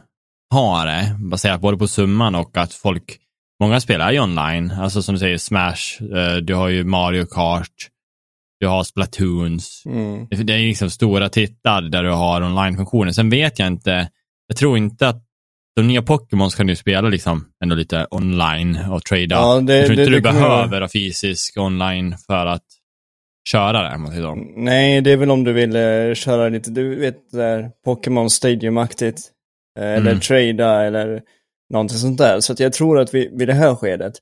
[0.54, 3.16] har det, baserat både på summan och att folk,
[3.60, 7.88] många spelar ju online, alltså som du säger Smash, eh, du har ju Mario Kart,
[8.60, 10.26] du har Splatoons, Mm.
[10.30, 13.12] det, är liksom stora titlar där du har online-funktioner.
[13.12, 14.10] Sen vet jag inte,
[14.46, 15.22] jag tror inte att
[15.82, 19.26] de nya Pokémon kan du spela liksom ändå lite online och trada.
[19.34, 22.64] Ja, det- jag tror det- inte det du jag- behöver ha fysisk online för att
[23.48, 24.34] köra det.
[24.56, 29.18] Nej, det är väl om du vill eh, köra lite, du vet, där Pokémon Stadium-aktigt.
[29.78, 30.20] Eh, eller Mm.
[30.20, 31.22] trada eller
[31.72, 32.40] någonting sånt där.
[32.40, 34.12] Så jag tror att vi, vid det här skedet,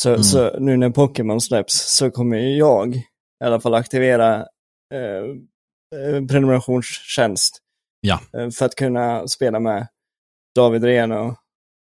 [0.00, 0.22] så, Mm.
[0.22, 3.02] så nu när Pokémon släpps, så kommer jag i
[3.44, 4.34] alla fall aktivera
[4.94, 5.24] eh,
[6.00, 7.58] eh, prenumerationstjänst.
[8.00, 8.20] Ja.
[8.38, 9.86] Eh, för att kunna spela med
[10.54, 11.34] David Rehn och,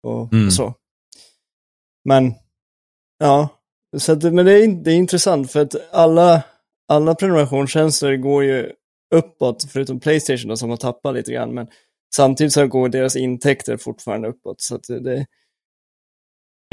[0.02, 0.50] och Mm.
[0.50, 0.74] så.
[2.04, 2.34] Men,
[3.18, 3.48] ja.
[3.96, 6.42] Så att, men det är, det är intressant för att alla,
[6.88, 8.72] alla prenumerationstjänster går ju
[9.14, 11.54] uppåt, förutom Playstation då, som har tappat lite grann.
[11.54, 11.66] Men
[12.16, 14.60] samtidigt så går deras intäkter fortfarande uppåt.
[14.60, 15.26] Så att det,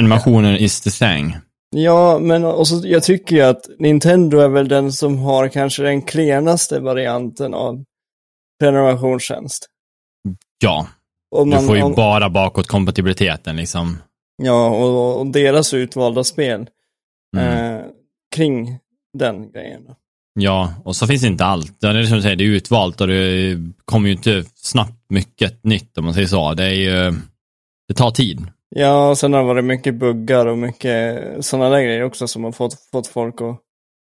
[0.01, 1.38] Animationen is the thing.
[1.69, 6.01] ja, men också, jag tycker ju att Nintendo är väl den som har kanske den
[6.01, 7.84] klenaste varianten av
[8.60, 9.67] prenumerationstjänst.
[10.63, 10.88] Ja,
[11.32, 13.98] Och du får ju om- bara bakåtkompatibiliteten liksom.
[14.44, 16.67] Ja, och, och deras utvalda spel
[17.38, 17.76] Mm.
[17.76, 17.82] eh,
[18.36, 18.80] kring
[19.17, 19.82] den grejen.
[20.34, 21.82] Ja, och så finns inte allt.
[21.82, 25.63] Det är som du säger, det är utvalt och det kommer ju inte snabbt mycket
[25.63, 26.54] nytt om man säger så.
[26.54, 27.13] Det är ju,
[27.88, 28.41] det tar tid.
[28.70, 32.44] Ja, och sen har det varit mycket buggar och mycket sådana där grejer också som
[32.44, 33.58] har fått, fått folk att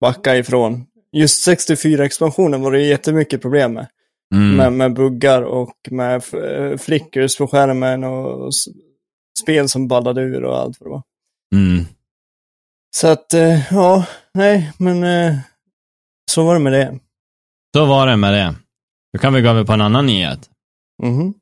[0.00, 0.86] backa ifrån.
[1.12, 3.86] Just 64-expansionen var det jättemycket problem med.
[4.34, 4.56] Mm.
[4.56, 8.52] Med, med buggar och med f- flickers på skärmen och
[9.42, 11.02] spel som ballade ur och allt vad det var.
[11.54, 11.84] Mm.
[12.96, 15.36] Så att, eh, ja, nej, men eh,
[16.30, 16.98] så var det med det.
[17.76, 18.54] Så var det med det.
[19.12, 20.50] Då kan vi gå över på en annan nyhet.
[21.02, 21.34] Mhm.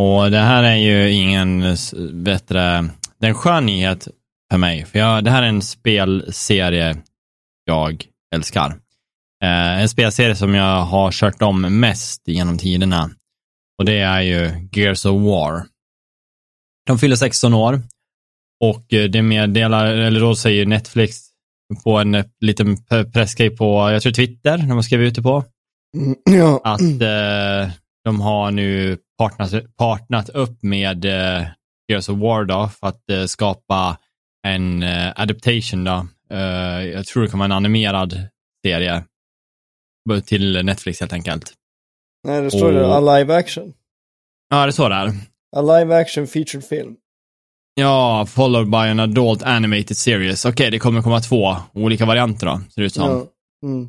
[0.00, 1.76] Och det här är ju ingen
[2.12, 4.08] bättre, det är en skön nyhet
[4.52, 4.84] för mig.
[4.84, 6.96] För jag, det här är en spelserie
[7.64, 8.78] jag älskar.
[9.42, 13.10] Eh, en spelserie som jag har kört om mest genom tiderna.
[13.78, 15.62] Och det är ju Gears of War.
[16.86, 17.82] De fyller 16 år.
[18.64, 21.16] Och eh, det meddelar, eller då säger Netflix
[21.84, 22.76] på en eh, liten
[23.12, 25.44] pressgrej på, jag tror Twitter, när man skrev ut det på
[25.96, 26.60] Mm, ja.
[26.64, 27.74] att eh,
[28.04, 31.46] de har nu partnat, partnat upp med eh,
[31.88, 33.98] Gears of War då, för att eh, skapa
[34.46, 35.84] en eh, adaptation.
[35.84, 36.06] Då.
[36.94, 38.28] Jag tror det kommer en animerad
[38.66, 39.04] serie
[40.24, 41.52] till Netflix helt enkelt.
[42.28, 43.72] Nej, det står det, Och- a live action.
[44.50, 45.12] Ja, det står där.
[45.56, 46.96] A live action featured film.
[47.74, 50.44] Ja, followed by an adult animated series.
[50.44, 53.10] Okej, det kommer komma två olika varianter då, ser det ut som.
[53.10, 53.26] Ja.
[53.68, 53.88] Mm.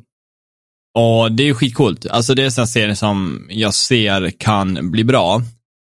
[0.98, 2.06] Och det är ju skitcoolt.
[2.06, 5.42] Alltså det är en serie som jag ser kan bli bra.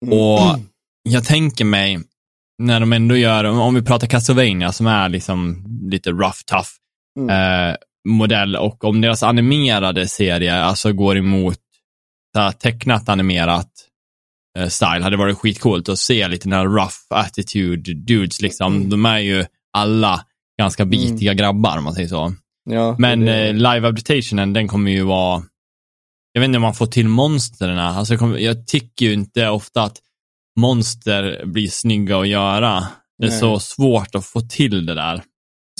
[0.06, 0.20] Mm.
[0.20, 0.60] Och
[1.10, 2.00] jag tänker mig,
[2.60, 6.70] när de ändå gör, om vi pratar Castlevania som är liksom lite rough tough
[7.20, 7.30] Mm.
[7.70, 7.76] eh,
[8.08, 11.60] modell och om deras animerade serie alltså går emot
[12.38, 13.70] här, tecknat animerat
[14.60, 18.76] eh, style hade varit skitcoolt att se lite den här rough attitude dudes liksom.
[18.76, 18.90] Mm.
[18.90, 19.46] De är ju
[19.78, 20.26] alla
[20.60, 22.34] ganska bitiga grabbar om man säger så.
[22.70, 25.44] Ja, Men det- eh, live adaptationen, den kommer ju vara...
[26.34, 27.80] Jag vet inte om man får till monstren.
[27.80, 29.98] Alltså, jag jag tycker ju inte ofta att
[30.60, 32.88] monster blir snygga att göra.
[33.18, 33.40] Det är Nej.
[33.40, 35.22] så svårt att få till det där.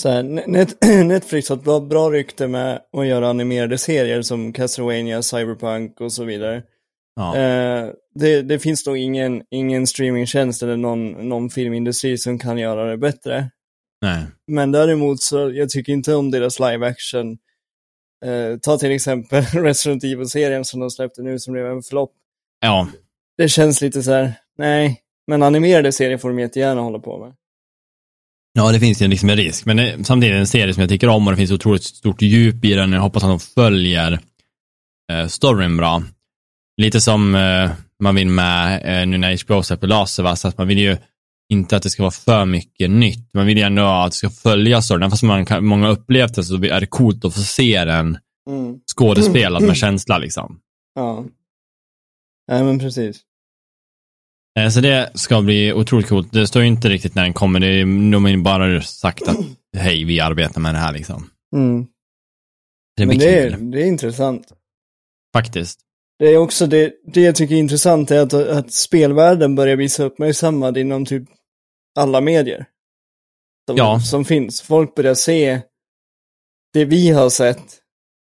[0.02, 4.54] Så här, Net Netflix har ett bra, bra rykte med att göra animerade serier som
[4.54, 6.64] Castlevania, Cyberpunk och så vidare.
[7.16, 7.38] Ja.
[7.38, 12.86] Eh, det, det finns nog ingen, ingen streamingtjänst eller någon, någon filmindustri som kan göra
[12.86, 13.50] det bättre.
[14.02, 14.26] Nej.
[14.48, 17.38] Men däremot så, jag tycker inte om deras live action.
[18.26, 22.12] Eh, ta till exempel Resident Evil-serien som de släppte nu som blev en flopp.
[22.62, 22.88] Ja,
[23.38, 25.00] Det känns lite så här, nej.
[25.28, 27.34] Men animerade serier får de jättegärna hålla på med.
[28.54, 30.82] Ja, det finns ju liksom en risk, men det, samtidigt är det en serie som
[30.82, 32.92] jag tycker om och det finns otroligt stort djup i den.
[32.94, 34.20] Jag hoppas att de följer
[35.12, 36.04] eh, storyn bra.
[36.82, 40.80] Lite som eh, man vill med eh, nu när HBO släpper Us, att man vill
[40.80, 40.98] ju
[41.50, 43.34] inte att det ska vara för mycket nytt.
[43.34, 45.10] Man vill ju ändå att det ska följa storyn.
[45.10, 48.18] Fast man kan, många upplevt det så är det coolt att få se den
[48.50, 48.80] Mm.
[48.96, 50.60] skådespelad med känsla liksom.
[50.96, 51.26] Ja.
[52.48, 53.22] Nej men precis.
[54.60, 56.32] Eh, Så det ska bli otroligt coolt.
[56.34, 57.60] Det står ju inte riktigt när den kommer.
[57.60, 59.38] Det är, de har ju bara sagt att
[59.78, 61.30] hej, vi arbetar med det här liksom.
[61.56, 61.86] Mm.
[62.98, 64.54] Det Men det är, det är intressant.
[65.34, 65.80] faktiskt.
[66.20, 69.90] Det är också det, det jag tycker är intressant är att, att spelvärlden börjar bli
[69.90, 71.24] så uppmärksammad inom typ
[72.00, 72.66] alla medier.
[73.70, 74.00] Som, Ja.
[74.00, 74.62] som finns.
[74.62, 75.62] Folk börjar se
[76.74, 77.64] det vi har sett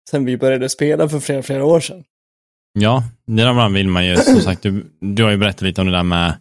[0.09, 2.03] sen vi började spela för flera, flera år sedan.
[2.77, 5.87] Ja, det där vill man ju, som sagt, du, du har ju berättat lite om
[5.87, 6.37] det där med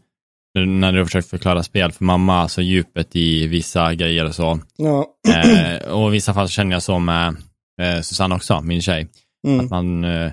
[0.59, 4.61] när du har försökt förklara spel för mamma, alltså djupet i vissa grejer och så.
[4.77, 5.07] Ja.
[5.29, 7.37] Eh, och i vissa fall känner jag så med
[7.83, 9.09] eh, Susanne också, min tjej.
[9.47, 9.61] Mm.
[9.65, 10.33] Att man eh,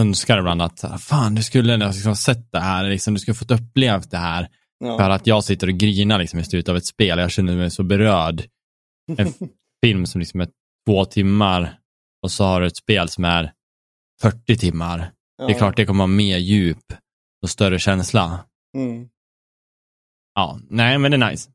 [0.00, 3.50] önskar ibland att, fan du skulle liksom ha sett det här, liksom, du skulle fått
[3.50, 4.48] upplevt det här.
[4.84, 5.14] För Ja.
[5.14, 7.82] att jag sitter och grinar liksom, i slutet av ett spel, jag känner mig så
[7.82, 8.42] berörd.
[9.16, 9.32] En
[9.84, 10.48] film som liksom är
[10.86, 11.78] två timmar
[12.22, 13.52] och så har du ett spel som är
[14.22, 15.10] 40 timmar.
[15.38, 16.92] Det är klart det kommer ha mer djup
[17.42, 18.44] och större känsla.
[18.76, 19.08] Mm.
[20.34, 21.50] Ja, nej men det är nice.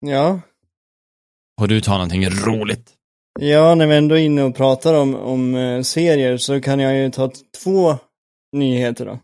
[0.00, 0.40] Ja.
[1.60, 2.94] Och du tar någonting roligt.
[3.40, 6.96] Ja, när vi ändå är inne och pratar om, om eh, serier så kan jag
[6.96, 7.30] ju ta
[7.62, 7.98] två
[8.52, 9.18] nyheter då.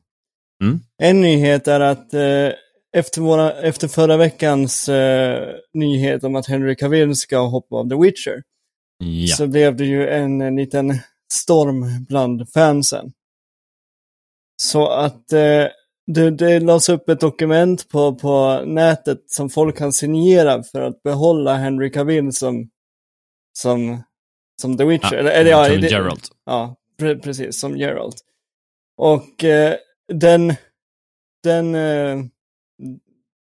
[0.64, 0.80] Mm.
[1.02, 2.52] En nyhet är att eh,
[2.96, 7.96] efter, våra, efter förra veckans eh, nyhet om att Henry Cavill ska hoppa av The
[7.96, 8.42] Witcher
[9.04, 9.36] Ja.
[9.36, 10.98] så blev det ju en, en liten
[11.32, 13.12] storm bland fansen.
[14.62, 15.64] Så att eh,
[16.06, 21.02] det, det lades upp ett dokument på, på nätet som folk kan signera för att
[21.02, 22.68] behålla Henry Cavill som,
[23.58, 24.02] som,
[24.62, 25.14] som The Witcher.
[25.14, 26.28] eller, eller, ja, som det- Geralt.
[26.46, 28.16] Ja, pre precis, som Geralt.
[28.96, 29.74] Och eh,
[30.12, 30.54] den,
[31.44, 32.18] den, eh,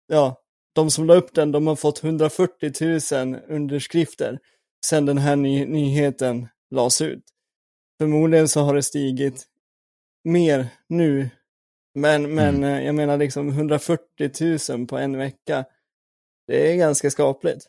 [0.09, 0.37] ja,
[0.75, 2.73] de som la upp den, de har fått 140
[3.25, 4.39] 000 underskrifter
[4.87, 7.25] sedan den här ny nyheten lades ut.
[8.01, 9.47] Förmodligen så har det stigit
[10.25, 11.31] mer nu,
[11.95, 15.65] men, men eh, jag menar liksom 140 000 på en vecka.
[16.47, 17.67] Det är ganska skapligt.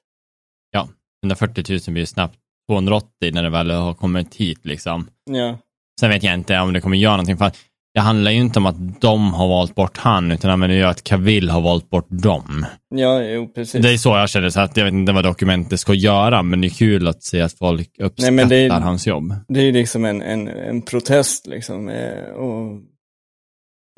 [1.24, 2.38] 140 000 blir ju snabbt
[2.70, 5.10] 280 när det väl har kommit hit liksom.
[5.24, 5.58] Ja,
[6.00, 7.38] Sen vet jag inte om det kommer göra någonting.
[7.38, 7.58] För att
[7.94, 11.04] det handlar ju inte om att de har valt bort han, utan det är att
[11.04, 12.66] Cavill har valt bort dem.
[12.96, 13.82] ja jo precis.
[13.82, 16.62] Det är så jag känner, så att jag vet inte vad dokumentet ska göra, men
[16.62, 19.34] det är kul att se att folk uppskattar det är- hans jobb.
[19.48, 21.90] Det är ju liksom en, en, en protest liksom.
[21.90, 22.82] eh, Och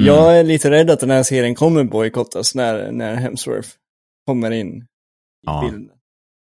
[0.02, 0.16] Mm.
[0.16, 3.70] Jag är lite rädd att den här serien kommer bojkottas när, när Hemsworth
[4.28, 4.84] kommer in i
[5.46, 5.62] Ja.
[5.72, 5.90] bilden.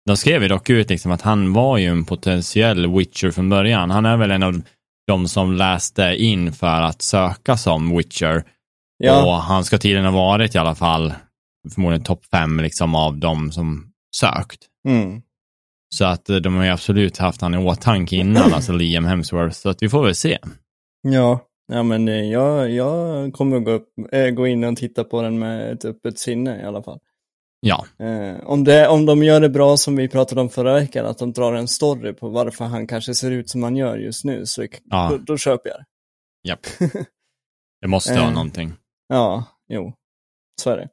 [0.05, 3.89] De skrev ju dock ut liksom att han var ju en potentiell Witcher från början.
[3.91, 4.61] Han är väl en av
[5.07, 8.43] de som läste in för att söka som Witcher.
[8.97, 11.13] Ja, Och han ska tydligen ha varit i alla fall
[11.73, 14.59] förmodligen topp fem liksom av de som sökt.
[14.87, 15.21] mm.
[15.95, 19.55] Så att eh, de har ju absolut haft han i åtanke innan, alltså Liam Hemsworth.
[19.55, 20.37] Så att vi får väl se.
[21.01, 21.39] ja.
[21.67, 25.39] ja men eh, jag, jag kommer gå, upp, äh, gå in och titta på den
[25.39, 26.99] med ett öppet sinne i alla fall.
[27.59, 31.05] Ja, Eh, om, det, om de gör det bra som vi pratade om förra veckan,
[31.05, 34.25] att de drar en story på varför han kanske ser ut som han gör just
[34.25, 35.07] nu, så Ja.
[35.11, 35.85] då, då köper jag det.
[36.49, 36.67] japp.
[37.81, 38.33] Det måste ha Eh.
[38.33, 38.73] någonting.
[39.07, 39.93] Ja, jo,
[40.61, 40.89] så är det.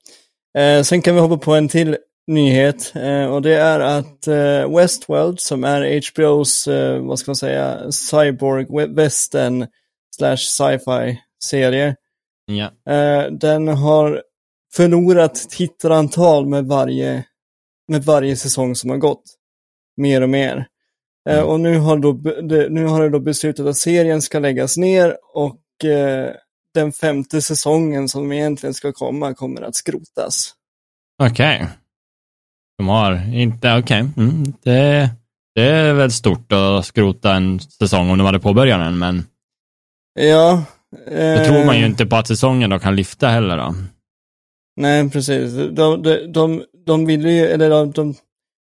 [0.61, 1.97] Eh, sen kan vi hoppa på en till
[2.27, 7.37] nyhet eh, och det är att eh, Westworld som är HBOs, eh, vad ska man
[7.37, 9.67] säga, cyborg we- western
[10.17, 11.97] slash sci-fi serie.
[12.47, 12.93] Ja.
[12.95, 14.23] Eh, den har
[14.77, 17.25] förlorat tittarantal med varje,
[17.89, 19.23] med varje säsong som har gått.
[19.97, 20.57] Mer och mer.
[21.29, 21.47] Eh, Mm.
[21.47, 22.13] och nu har, då,
[22.71, 26.31] nu har det då beslutat att serien ska läggas ner och eh,
[26.75, 30.55] den femte säsongen som egentligen ska komma kommer att skrotas.
[31.23, 31.67] Okej.
[32.79, 34.09] De har inte, okej.
[34.17, 35.11] Mm, det,
[35.55, 39.27] det är väl stort att skrota en säsong om de hade påbörjat den, men
[40.21, 40.65] Ja.
[41.07, 43.75] då eh, tror man ju inte på att säsongen då kan lyfta heller då.
[44.77, 45.53] Nej, precis.
[45.55, 48.15] De, de, de, de ville ju, eller de, de,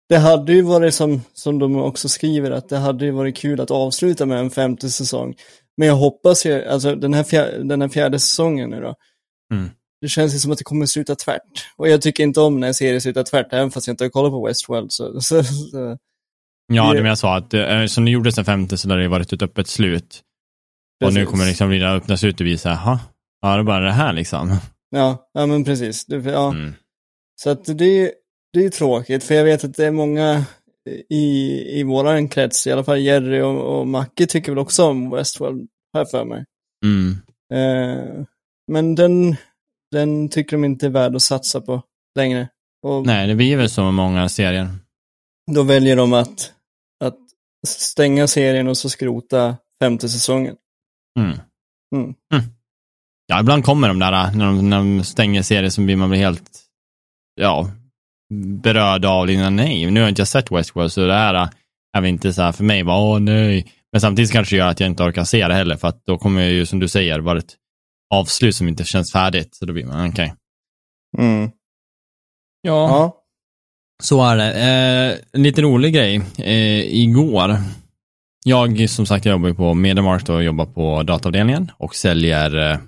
[0.09, 3.61] det hade ju varit som, som de också skriver, att det hade ju varit kul
[3.61, 5.35] att avsluta med en femte säsong.
[5.77, 8.95] Men jag hoppas ju, alltså den här, fjär, den här fjärde säsongen nu då,
[9.55, 9.71] Mm.
[10.01, 11.67] det känns ju som att det kommer sluta tvärt.
[11.77, 14.09] Och jag tycker inte om när en serie slutar tvärt, även fast jag inte har
[14.09, 14.93] kollat på Westworld.
[14.93, 15.99] Så, så, så.
[16.73, 19.09] Ja, Det- det jag sa att eh, som det gjordes den femte så lär det
[19.09, 20.23] varit ett öppet slut.
[21.05, 21.31] Och nu Precis.
[21.31, 22.99] kommer det liksom vilja öppnas ut och visa, jaha,
[23.43, 24.57] ja det är bara det här liksom.
[24.95, 26.05] Ja, ja men precis.
[26.07, 26.51] Det, ja.
[26.53, 26.75] Mm.
[27.43, 28.13] Så att det, är-
[28.53, 30.45] det är tråkigt, för jag vet att det är många
[31.11, 35.11] i, i våran krets, i alla fall Jerry och, och Macke tycker väl också om
[35.11, 36.45] Westworld, jag för mig.
[36.85, 37.17] Mm.
[37.55, 38.25] Eh,
[38.73, 39.37] men den,
[39.91, 41.83] den tycker de inte är värd att satsa på
[42.19, 42.49] längre.
[42.83, 44.69] Och Nej, det blir väl så med många serier.
[45.53, 46.53] då väljer de att,
[47.05, 47.19] att
[47.67, 50.57] stänga serien och så skrota femte säsongen.
[51.19, 51.39] Mm.
[51.97, 52.15] Mm.
[53.27, 56.11] Ja, ibland kommer de där, äh, när de, när de stänger serier så blir man
[56.11, 56.61] blir helt,
[57.41, 57.71] ja,
[58.63, 61.49] berörd av, liksom, nej, nu har jag inte sett Westworld, så det här äh,
[61.97, 63.73] är väl inte så här för mig, bara, åh nej.
[63.93, 66.19] Men samtidigt kanske det gör att jag inte orkar se det heller, för att då
[66.19, 67.55] kommer jag ju, som du säger, vara ett
[68.15, 70.35] avslut som inte känns färdigt, så då blir man, okej.
[71.19, 71.51] Mm.
[72.61, 73.17] Ja, Ja.
[74.03, 74.53] så är det.
[74.53, 77.57] Eh, en liten rolig grej, eh, igår,
[78.45, 82.79] jag som sagt jobbar ju på Mediamarkt och jobbar på dataavdelningen och säljer eh,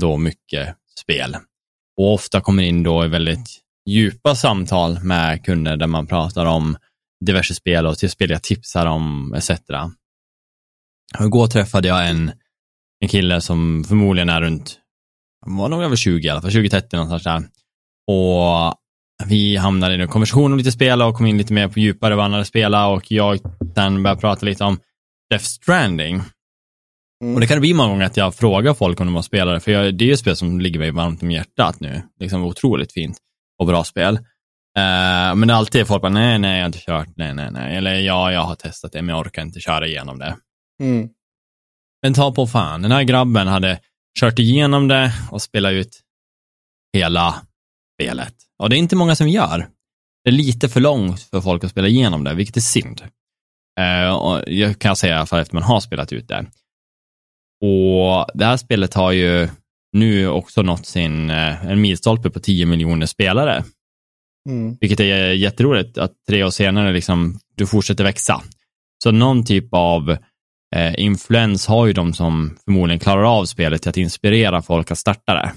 [0.00, 1.36] då mycket spel.
[1.96, 6.76] Och ofta kommer in då i väldigt djupa samtal med kunder där man pratar om
[7.24, 9.50] diverse spel och till spel jag tipsar om etc.
[11.18, 12.32] Och Igår träffade jag en,
[13.00, 14.78] en kille som förmodligen är runt,
[15.46, 17.42] han var nog över 20 i alla fall, 20-30 någonstans där.
[18.06, 18.74] Och
[19.26, 22.14] vi hamnade i en konversation om lite spel och kom in lite mer på djupare
[22.14, 23.38] vad han hade spelat och jag
[23.74, 24.78] sen började prata lite om
[25.30, 26.22] Death Stranding.
[27.22, 27.34] Mm.
[27.34, 29.56] Och det kan det bli många gånger att jag frågar folk om de har spelat
[29.56, 32.02] det, för jag, det är ju ett spel som ligger mig varmt om hjärtat nu.
[32.20, 33.18] Liksom otroligt fint
[33.58, 34.14] och bra spel.
[34.78, 37.50] Eh, men det är alltid folk bara, nej, nej, jag har inte kört, nej, nej,
[37.50, 37.76] nej.
[37.76, 40.36] Eller ja, jag har testat det, men jag orkar inte köra igenom det.
[40.82, 41.08] Mm.
[42.02, 43.80] Men ta på fan, den här grabben hade
[44.20, 46.00] kört igenom det och spelat ut
[46.96, 47.34] hela
[47.94, 48.34] spelet.
[48.58, 49.68] Och det är inte många som gör.
[50.24, 53.02] Det är lite för långt för folk att spela igenom det, vilket är synd.
[53.80, 56.46] Eh, och jag kan säga i alla fall efter man har spelat ut det.
[57.60, 59.48] Och det här spelet har ju
[59.92, 63.64] nu också nått sin, eh, en milstolpe på 10 miljoner spelare.
[64.48, 64.76] Mm.
[64.80, 68.42] Vilket är jätteroligt att tre år senare liksom, du fortsätter växa.
[69.04, 70.10] Så någon typ av
[70.76, 74.98] eh, influens har ju de som förmodligen klarar av spelet till att inspirera folk att
[74.98, 75.52] starta det.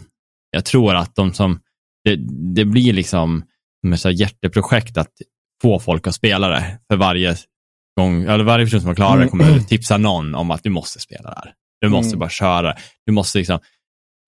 [0.52, 1.60] Jag tror att de som,
[2.04, 2.16] det,
[2.56, 3.44] det blir liksom
[3.82, 5.12] som ett så hjärteprojekt att
[5.62, 6.80] få folk att spela det.
[6.92, 7.36] För varje
[8.00, 11.00] gång, eller varje person som har klarat det kommer tipsa någon om att du måste
[11.00, 11.54] spela det här.
[11.82, 12.20] Du måste Mm.
[12.20, 12.76] bara köra.
[13.06, 13.60] Du måste liksom,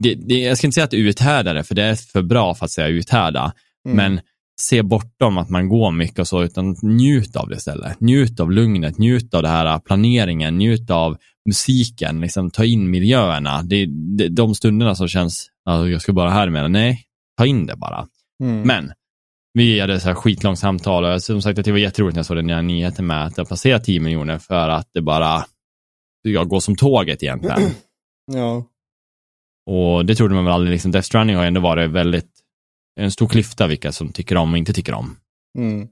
[0.04, 2.56] det, det, jag ska inte säga att du uthärdar det, för det är för bra
[2.56, 3.54] för att säga uthärda.
[3.90, 3.98] Mm.
[3.98, 4.22] Men
[4.62, 8.00] se bortom att man går mycket och så, utan njut av det istället.
[8.00, 13.62] Njut av lugnet, njut av det här planeringen, njut av musiken, liksom ta in miljöerna.
[13.64, 13.86] Det
[14.18, 16.72] det, de stunderna som känns, alltså, jag ska bara här med.
[16.72, 17.04] Nej,
[17.38, 18.08] ta in det bara.
[18.44, 18.62] Mm.
[18.62, 18.92] Men,
[19.54, 22.26] vi hade så här skitlångt samtal och som sagt att det var jätteroligt när jag
[22.26, 25.46] såg den här nyheten med att det har passerat 10 miljoner för att det bara,
[26.22, 27.62] jag går som tåget egentligen.
[28.32, 28.66] Ja.
[29.66, 32.30] Och det trodde man väl aldrig, liksom Death Stranding har ändå varit väldigt,
[33.00, 35.18] en stor klyfta vilka som tycker om och inte tycker om.
[35.58, 35.88] Mm.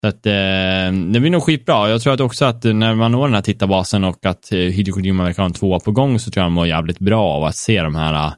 [0.00, 1.90] Så att, eh, det blir nog skitbra.
[1.90, 4.94] Jag tror att också att när man når den här tittarbasen och att eh, Hideo
[4.94, 7.44] Kojima verkar ha en tvåa på gång så tror jag han mår jävligt bra av
[7.44, 8.34] att se de här uh,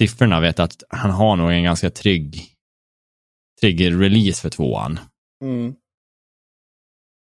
[0.00, 0.40] siffrorna.
[0.40, 2.44] Vet att han har nog en ganska trygg,
[3.60, 4.98] trygg release för tvåan.
[5.44, 5.74] Mm.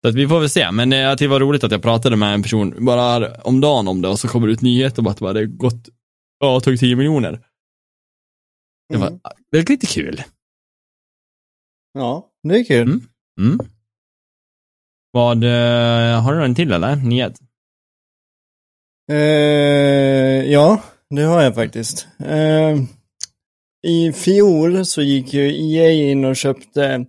[0.05, 2.15] Så att vi får väl se, men eh, jag det var roligt att jag pratade
[2.15, 5.07] med en person bara om dagen om det och så kommer det ut nyheter om
[5.07, 5.89] att det hade gått,
[6.39, 7.31] ja, tagit 10 miljoner.
[8.89, 9.19] Det var, Mm.
[9.51, 10.23] det var lite kul.
[11.93, 12.81] Ja, det är kul.
[12.87, 13.01] Mm.
[13.39, 13.59] Mm.
[15.11, 16.95] Vad, eh, har du en till eller?
[16.95, 17.39] Nyhet?
[19.11, 22.07] Eh, ja, det har jag faktiskt.
[22.19, 22.77] Eh,
[23.87, 27.05] I fjol så gick ju EA in och köpte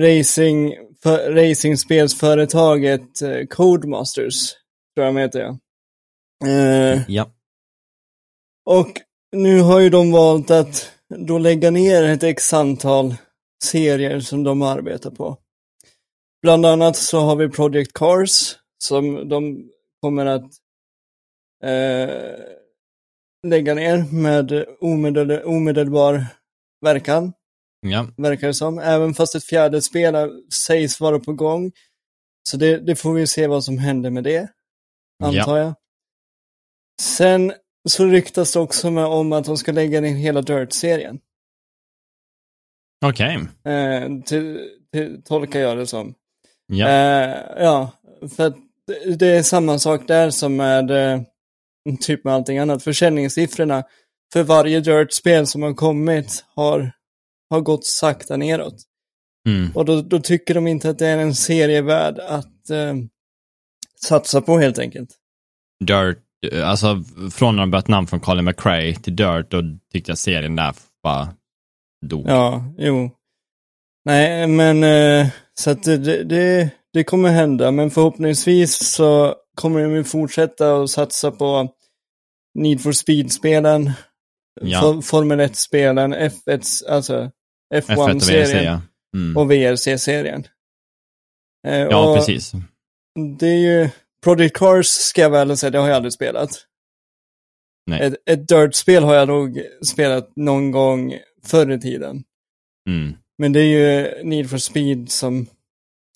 [0.00, 4.52] racing, för, racingspelsföretaget eh, Codemasters,
[4.96, 5.40] tror jag de heter.
[5.40, 5.58] Ja.
[6.48, 7.30] Eh, Ja.
[8.66, 9.00] och
[9.32, 13.14] nu har ju de valt att då lägga ner ett x antal
[13.64, 15.38] serier som de arbetar på.
[16.42, 19.70] Bland annat så har vi Project Cars som de
[20.02, 20.50] kommer att
[21.64, 22.40] eh,
[23.46, 26.26] lägga ner med omedel omedelbar
[26.80, 27.32] verkan,
[27.86, 28.06] Ja.
[28.16, 28.78] verkar det som.
[28.78, 31.72] Även fast ett fjärde spel sägs vara på gång.
[32.48, 34.48] Så det, det får vi se vad som händer med det,
[35.22, 35.74] antar jag.
[37.02, 37.52] Sen
[37.88, 41.20] så ryktas det också med om att de ska lägga ner hela Dirt-serien.
[43.06, 43.38] Okej.
[43.64, 46.14] Eh, till, till, tolkar jag det som.
[46.66, 46.88] Ja.
[46.88, 47.90] Eh, ja,
[48.36, 48.56] för att
[48.86, 51.20] det- det är samma sak där som med eh,
[52.00, 52.82] typ med allting annat.
[52.82, 53.84] Försäljningssiffrorna
[54.32, 56.92] för varje Dirt-spel som har kommit har,
[57.50, 58.82] har gått sakta neråt.
[59.48, 59.70] Mm.
[59.74, 62.94] Och då, då tycker de inte att det är en serie värd att eh,
[64.08, 65.10] satsa på helt enkelt.
[65.84, 66.18] Dirt,
[66.52, 70.18] eh, alltså från när de bytte namn från Colin McRae till Dirt, då tyckte jag
[70.18, 71.28] serien där bara
[72.06, 72.24] dog.
[72.28, 73.10] Ja, jo.
[74.04, 79.94] Nej, men eh, så att det, det, det kommer hända, men förhoppningsvis så kommer de
[79.94, 81.68] ju fortsätta att satsa på
[82.54, 83.92] Need for Speed-spelen,
[84.60, 84.80] Ja.
[84.80, 87.30] For, Formel 1-spelen, F1, alltså
[87.74, 88.80] F1 och F1-serien.
[89.16, 89.36] Mm.
[89.36, 90.46] och VRC-serien.
[91.66, 92.52] Eh, Ja, och precis.
[93.38, 93.88] Det är ju,
[94.24, 96.50] Project Cars ska jag väl säga, det har jag aldrig spelat.
[97.86, 98.00] Nej.
[98.02, 102.24] Ett, ett Dirt-spel har jag nog spelat någon gång förr i tiden.
[102.88, 103.12] Mm.
[103.38, 105.46] Men det är ju Need for Speed som,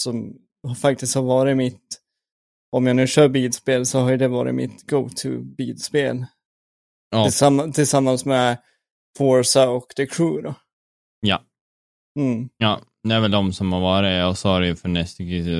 [0.02, 0.38] som
[0.80, 2.00] faktiskt har varit mitt,
[2.72, 6.26] om jag nu kör bilspel så har ju det varit mitt go-to bilspel.
[7.10, 8.58] Ja, Tillsammans, tillsammans med
[9.18, 10.54] Forza och The Crew då.
[11.20, 11.42] ja.
[12.18, 12.48] Mm.
[12.56, 15.18] Ja, det är väl de som har varit, och så har det ju funnits,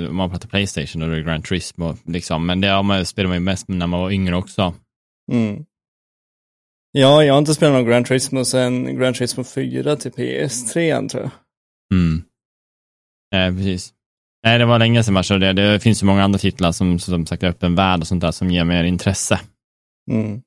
[0.09, 2.46] om man pratar Playstation, det Grand Turismo, liksom.
[2.46, 4.74] Men det har man, spelar man ju mest när man var yngre också.
[5.32, 5.64] Mm.
[6.92, 11.22] Ja, jag har inte spelat någon Grand Turismo sedan Grand Turismo 4 till PS3 tror
[11.22, 11.30] jag.
[11.92, 12.22] Mm.
[13.32, 13.94] Nej, precis.
[14.44, 15.72] Nej, det var länge sedan man körde det.
[15.72, 18.51] Det finns ju många andra titlar som, som sagt, öppen värld och sånt där som
[18.51, 19.40] ger mer intresse.
[20.11, 20.42] Mm.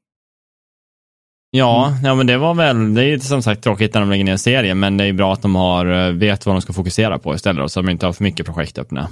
[1.54, 4.24] Ja, ja, men det var väl, det är ju som sagt tråkigt när de lägger
[4.24, 6.74] ner serien, men det är ju bra att de har, eh, vet vad de ska
[6.74, 9.10] fokusera på istället, så att de inte har för mycket projekt öppna.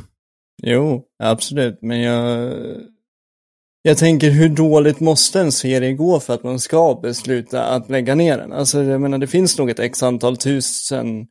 [0.64, 2.54] Jo, absolut, men jag...
[3.82, 8.16] Jag tänker hur dåligt måste en serie gå för att man ska besluta att lägga
[8.16, 8.54] ner den?
[8.54, 11.28] Alltså, jag menar, det finns nog ett x antal tusen,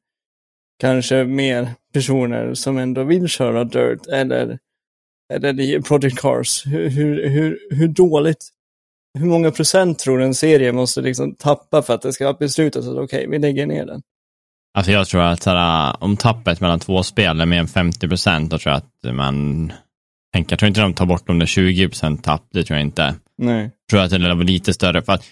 [0.80, 4.58] kanske mer personer som ändå vill köra Dirt eller,
[5.32, 6.66] eller Project Cars.
[6.66, 8.48] Hur, hur, hur, hur dåligt,
[9.18, 12.86] hur många procent tror du en serie måste liksom tappa för att det ska beslutas
[12.86, 14.02] att okej, vi lägger ner den?
[14.74, 18.50] Alltså jag tror att såhär, om tappet mellan två spel är mer än 50 procent,
[18.50, 19.72] då tror jag att man
[20.32, 22.86] tänker, jag tror inte de tar bort de där 20 procent tapp, det tror jag
[22.86, 23.14] inte.
[23.38, 23.62] Nej.
[23.62, 25.24] Jag tror att det var lite större, för att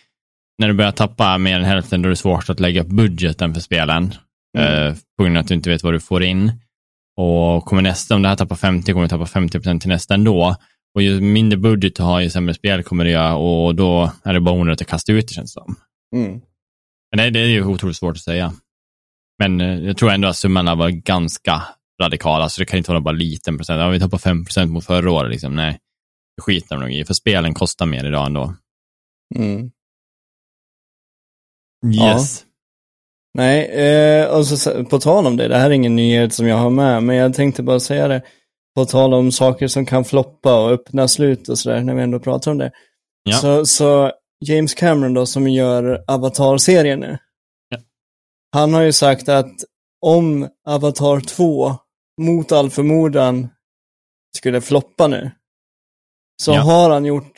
[0.58, 3.54] när du börjar tappa mer än hälften, då är det svårt att lägga upp budgeten
[3.54, 4.14] för spelen.
[4.58, 4.88] Mm.
[4.88, 6.52] Eh, på grund av att du inte vet vad du får in.
[7.16, 10.14] Och kommer nästa, om det här tappar 50, kommer du tappa 50 procent till nästa
[10.14, 10.56] ändå.
[10.96, 14.34] Och ju mindre budget du har, ju sämre spel kommer du göra och då är
[14.34, 15.76] det bara onödigt att kasta ut det känns det som.
[16.16, 16.40] Mm.
[17.10, 18.52] Men det, det är ju otroligt svårt att säga.
[19.38, 21.62] Men eh, jag tror ändå att summan var ganska
[22.02, 23.80] radikala, så det kan inte vara bara liten procent.
[23.80, 25.56] Ja, vi tappar 5 procent mot förra året, liksom.
[25.56, 25.78] nej.
[26.36, 28.54] Det skiter de nog i, för spelen kostar mer idag ändå.
[29.34, 29.70] Mm.
[31.86, 32.12] Ja.
[32.12, 32.44] Yes.
[33.34, 36.56] Nej, eh, och så, på tal om det, det här är ingen nyhet som jag
[36.56, 38.22] har med, men jag tänkte bara säga det.
[38.76, 42.20] På tal om saker som kan floppa och öppna slut och sådär, när vi ändå
[42.20, 42.72] pratar om det.
[43.22, 43.36] Ja.
[43.36, 47.18] Så, så James Cameron då, som gör Avatar-serien nu.
[47.68, 47.78] Ja.
[48.52, 49.52] Han har ju sagt att
[50.00, 51.74] om Avatar 2,
[52.20, 53.48] mot all förmodan,
[54.36, 55.30] skulle floppa nu,
[56.42, 56.60] så Ja.
[56.60, 57.32] har han gjort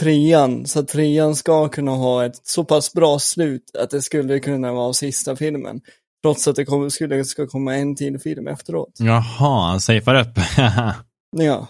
[0.00, 4.40] trean, så att trean ska kunna ha ett så pass bra slut att det skulle
[4.40, 5.80] kunna vara sista filmen.
[6.22, 8.92] Trots att det kommer, skulle ska komma en till film efteråt.
[8.98, 10.38] Jaha, han safear upp.
[11.36, 11.68] Ja.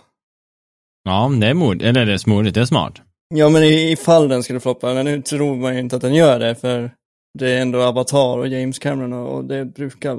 [1.04, 3.00] ja, det är mod, eller det är smodigt, det är smart.
[3.34, 6.14] Ja, men i- ifall den skulle floppa, men nu tror man ju inte att den
[6.14, 6.94] gör det, för
[7.38, 10.18] det är ändå Avatar och James Cameron och, det brukar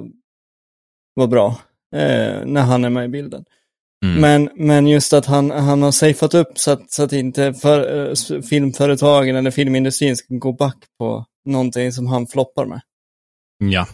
[1.15, 1.47] vara bra
[1.95, 3.45] eh, när han är med i bilden.
[4.05, 4.21] Mm.
[4.21, 8.07] Men, men just att han, han har safeat upp så att, så att inte för,
[8.09, 12.81] eh, filmföretagen eller filmindustrin ska gå back på någonting som han floppar med.
[13.57, 13.87] Ja.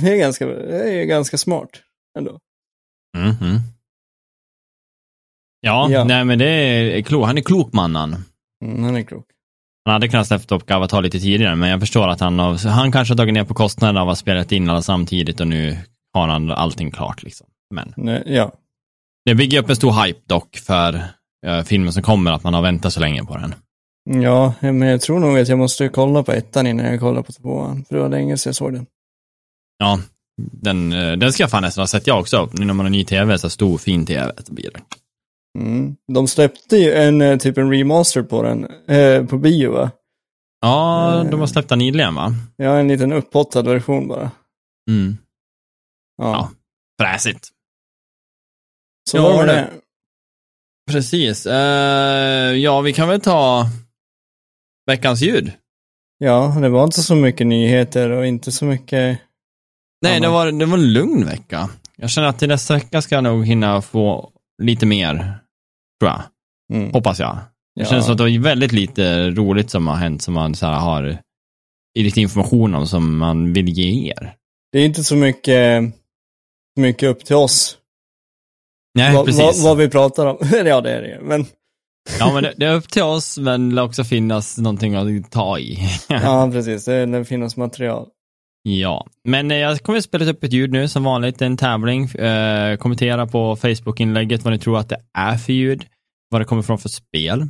[0.00, 1.70] Det är ganska, det är ganska smart
[2.18, 2.38] ändå.
[3.18, 3.58] Mhm.
[5.60, 6.04] Ja, Ja.
[6.04, 7.26] nej men det är klok.
[7.26, 8.16] Han är klok mannen.
[8.64, 9.26] Mm, han är klok.
[9.84, 12.92] Han hade kunnat släppt upp Avatar lite tidigare, men jag förstår att han har, han
[12.92, 15.78] kanske har tagit ner på kostnaden av att ha spelat in alla samtidigt och nu
[16.12, 17.46] har han allting klart liksom.
[17.74, 18.52] Men Nej, ja.
[19.24, 21.00] det bygger upp en stor hype dock för
[21.46, 23.54] eh, filmen som kommer, att man har väntat så länge på den.
[24.22, 27.32] Ja, men jag tror nog att jag måste kolla på ettan innan jag kollar på
[27.32, 27.84] tvåan.
[27.84, 28.86] För det var länge sedan jag såg den.
[29.82, 30.00] Ja,
[30.52, 32.48] den, eh, den ska jag fan nästan ha sett jag också.
[32.52, 34.80] Nu när man har ny tv, så stor fin tv, så blir det.
[35.58, 35.96] Mm.
[36.12, 39.90] De släppte ju en eh, typ en remaster på den, eh, på bio va?
[40.60, 42.34] Ja, de har släppt den nyligen va?
[42.56, 44.30] Ja, en liten upphottad version bara.
[44.90, 45.16] Mm.
[46.18, 46.30] Ja.
[46.32, 46.50] Ja.
[47.00, 47.48] Fräsigt.
[49.10, 49.52] Så Ja, var det.
[49.52, 49.70] det-
[50.92, 51.46] Precis.
[51.46, 53.66] Eh, ja, vi kan väl ta
[54.86, 55.52] veckans ljud.
[56.18, 59.18] Ja, det var inte så mycket nyheter och inte så mycket...
[60.02, 61.68] Nej, det var, det var en lugn vecka.
[61.96, 64.30] Jag känner att till nästa vecka ska jag nog hinna få
[64.62, 65.14] lite mer,
[66.00, 66.22] tror jag.
[66.72, 66.92] Mm.
[66.92, 67.38] Hoppas jag.
[67.76, 67.88] Det Ja.
[67.88, 70.80] känns som att det var väldigt lite roligt som har hänt som man så här
[70.80, 71.18] har
[71.98, 74.34] lite information om som man vill ge er.
[74.72, 75.82] Det är inte så mycket,
[76.76, 77.78] mycket upp till oss.
[78.94, 79.40] Nej, vad, precis.
[79.42, 80.36] vad, vad vi pratar om.
[80.66, 81.46] ja, det är det Men
[82.18, 85.58] Ja, men det, det är upp till oss, men det också finnas någonting att ta
[85.58, 85.78] i.
[86.08, 86.84] ja, precis.
[86.84, 88.08] Det lär finnas material.
[88.62, 92.04] Ja, men eh, jag kommer att spela upp ett ljud nu som vanligt, en tävling.
[92.04, 95.86] Eh, kommentera på Facebook-inlägget vad ni tror att det är för ljud,
[96.30, 97.40] vad det kommer från för spel.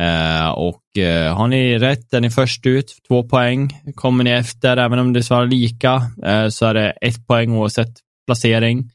[0.00, 3.80] Eh, och eh, har ni rätt är ni först ut, två poäng.
[3.94, 7.92] Kommer ni efter, även om det svarar lika, eh, så är det ett poäng oavsett
[8.26, 8.90] placering.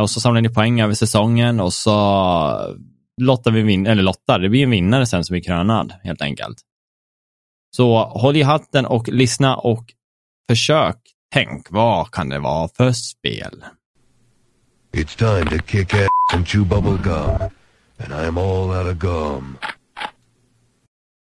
[0.00, 2.76] Och så samlar ni poäng över säsongen och så
[3.20, 6.56] lottar vi vin eller lottar, det blir en vinnare sen som blir krönad helt enkelt.
[7.76, 9.84] Så håll i hatten och lyssna och
[10.48, 10.96] försök.
[11.32, 13.64] Tänk, vad kan det vara för spel?
[14.92, 17.50] It's time to kick ass and chew bubble gum.
[17.98, 19.58] And I'm all out of gum.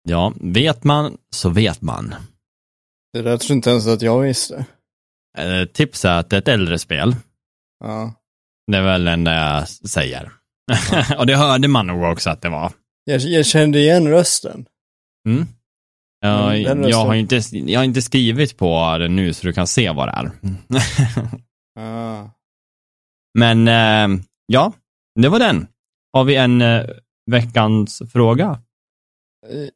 [0.09, 2.15] Ja, vet man så vet man.
[3.13, 4.67] Det där tror inte ens att jag visste.
[5.39, 7.17] Eh, tips är att det är ett äldre spel.
[7.85, 8.15] Ja.
[8.67, 10.33] Det är väl det enda jag säger.
[11.19, 12.73] och det hörde man nog också att det var.
[13.05, 14.67] Jag, jag kände igen rösten.
[15.29, 15.47] Mm.
[16.21, 19.53] Ja, Mm, den jag, har inte, jag har inte skrivit på det nu så du
[19.53, 20.31] kan se vad det är.
[21.79, 22.31] Ah.
[23.39, 24.73] Men eh, ja,
[25.21, 25.67] det var den.
[26.13, 26.85] Har vi en eh,
[27.31, 28.61] veckans fråga?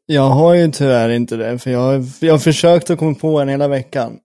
[0.07, 3.41] Jag har ju tyvärr inte det, för jag, har- jag har försökt att komma på
[3.41, 4.19] en hela veckan.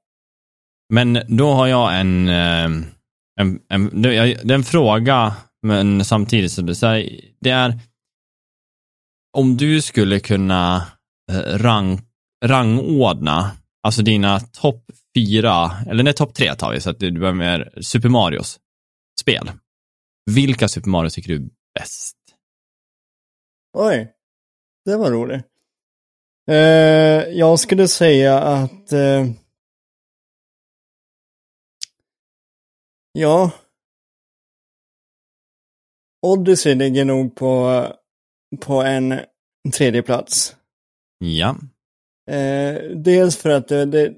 [0.93, 2.65] Men då har jag en, eh,
[3.41, 5.35] en, en, det är en fråga,
[5.67, 6.61] men samtidigt så
[7.41, 7.79] det är
[9.37, 10.85] om du skulle kunna
[11.31, 12.01] Eh, rang,
[12.45, 13.51] rangordna,
[13.83, 17.73] alltså dina topp fyra, eller nej, topp tre tar vi, så att du börjar med
[17.81, 18.59] Super Marios
[19.21, 19.51] spel.
[20.31, 21.49] Vilka Super Mario tycker du är
[21.79, 22.17] bäst?
[23.77, 24.11] Oj,
[24.85, 25.45] det var roligt.
[26.47, 28.91] Eh, jag skulle säga att...
[28.91, 29.25] Eh,
[33.11, 33.51] ja.
[36.21, 37.83] Odyssey ligger nog på,
[38.61, 39.19] på en
[39.73, 40.55] tredje plats.
[41.25, 41.55] Ja,
[42.31, 44.13] Eh, dels för att det, det,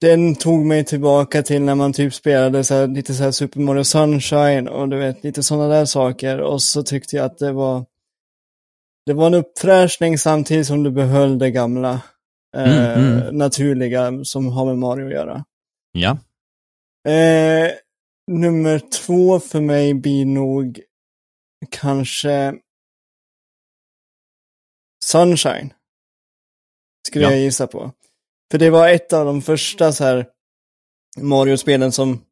[0.00, 3.60] den tog mig tillbaka till när man typ spelade så här, lite så här Super
[3.60, 6.40] Mario Sunshine och du vet lite sådana där saker.
[6.40, 7.84] Och så tyckte jag att det var
[9.06, 12.02] det var en uppfräschning samtidigt som du behöll det gamla
[12.56, 13.36] eh, Mm, mm.
[13.38, 15.44] naturliga som har med Mario att göra.
[15.92, 16.18] ja,
[17.08, 17.70] Eh,
[18.30, 20.80] nummer två för mig blir nog
[21.70, 22.54] kanske
[25.04, 25.70] Sunshine.
[27.08, 27.30] Skulle Ja.
[27.30, 27.92] jag gissa på.
[28.50, 30.26] För det var ett av de första så här
[31.20, 32.24] Mario-spelen som,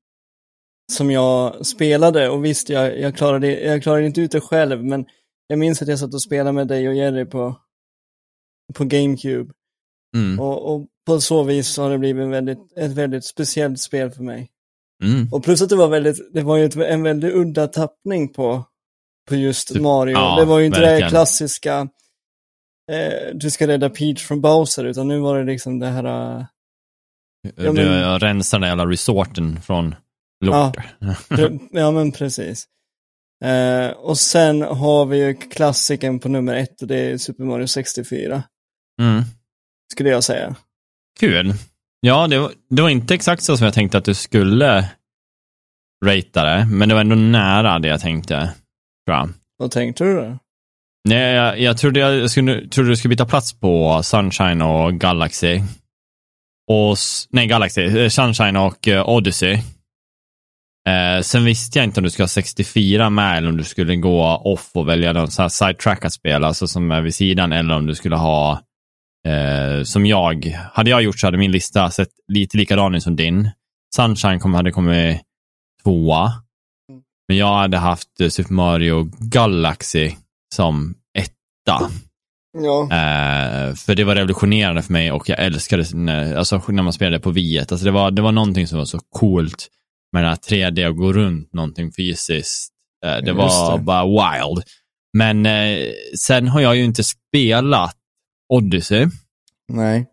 [0.93, 5.05] som jag spelade och visst, jag, jag, klarade, jag klarade inte ut det själv, men
[5.47, 7.61] jag minns att jag satt och spelade med dig och Jerry på,
[8.75, 9.53] på GameCube.
[10.17, 14.11] mm, Och, och på så vis har det blivit en väldigt, ett väldigt speciellt spel
[14.11, 14.51] för mig.
[15.05, 15.29] mm.
[15.33, 18.65] Och plus att det var väldigt, det var ju ett, en väldigt udda tappning på,
[19.29, 20.13] på just Typ- Mario.
[20.15, 21.03] ja, det var ju inte det verkligen.
[21.03, 21.89] här klassiska,
[22.93, 26.45] eh, du ska rädda Peach från Bowser, utan nu var det liksom det här, eh,
[27.57, 29.95] Ja, du men- rensar den jävla resorten från
[30.45, 30.73] Ja.
[31.01, 31.29] lort.
[31.29, 32.67] pre, ja men precis.
[33.45, 37.67] Eh, och sen har vi ju klassiken på nummer ett och det är Super Mario
[37.67, 38.43] 64,
[39.03, 39.23] Mm.
[39.93, 40.55] skulle jag säga.
[41.21, 41.53] Kul.
[42.01, 44.89] Ja, det var, det var inte exakt så som jag tänkte att du skulle
[46.05, 48.55] ratea det, men det var ändå nära det jag tänkte,
[49.05, 49.29] jag.
[49.57, 50.39] Vad tänkte du då?
[51.09, 55.61] Nej, jag, jag trodde jag skulle, trodde du skulle byta plats på Sunshine och Galaxy.
[56.69, 56.97] Och,
[57.31, 59.59] nej, Galaxy, eh, Sunshine och eh, Odyssey.
[60.89, 63.97] Eh, sen visste jag inte om du skulle ha 64 med eller om du skulle
[63.97, 67.75] gå off och välja någon sån här att spela, alltså som är vid sidan, eller
[67.75, 68.61] om du skulle ha
[69.27, 70.59] eh, som jag.
[70.73, 73.51] Hade jag gjort så hade min lista sett lite likadan ut som din.
[73.97, 75.21] Sunshine kom, hade kommit
[75.85, 76.33] tvåa.
[77.29, 80.13] Men jag hade haft eh, Super Mario Galaxy
[80.53, 81.91] som etta.
[82.59, 82.83] Ja.
[82.83, 87.21] Eh, för det var revolutionerande för mig och jag älskade när, alltså, när man spelade
[87.21, 87.73] på Viet.
[87.73, 89.69] Alltså, det, var, det var någonting som var så coolt
[90.13, 92.73] med den här 3D och gå runt någonting fysiskt.
[93.05, 93.85] Eh, det Just var det.
[93.85, 94.65] bara wild.
[95.13, 95.79] Men eh,
[96.19, 97.97] sen har jag ju inte spelat
[98.49, 99.07] Odyssey.
[99.73, 100.07] Nej.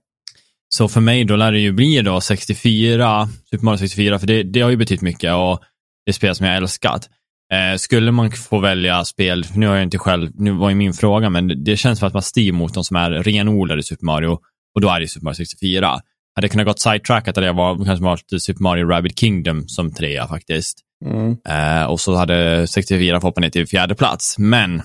[0.70, 4.44] Så för mig då lär det ju bli då 64, Super Mario 64, för det,
[4.44, 5.62] det har ju betytt mycket och
[6.06, 7.10] det är spel som jag älskat.
[7.54, 10.94] Eh, skulle man få välja spel, nu har jag inte själv, nu var ju min
[10.94, 14.38] fråga, men det, känns som att man styr mot de som är renodlade Super Mario
[14.76, 15.88] och då är det Super Mario 64.
[16.36, 19.94] Hade jag kunnat gått sidetrackat hade jag var, kanske valt Super Mario Rabbit Kingdom som
[19.94, 20.80] trea faktiskt.
[21.06, 21.38] Mm.
[21.50, 24.36] Eh, och så hade 64 fått ner till fjärde plats.
[24.38, 24.82] Men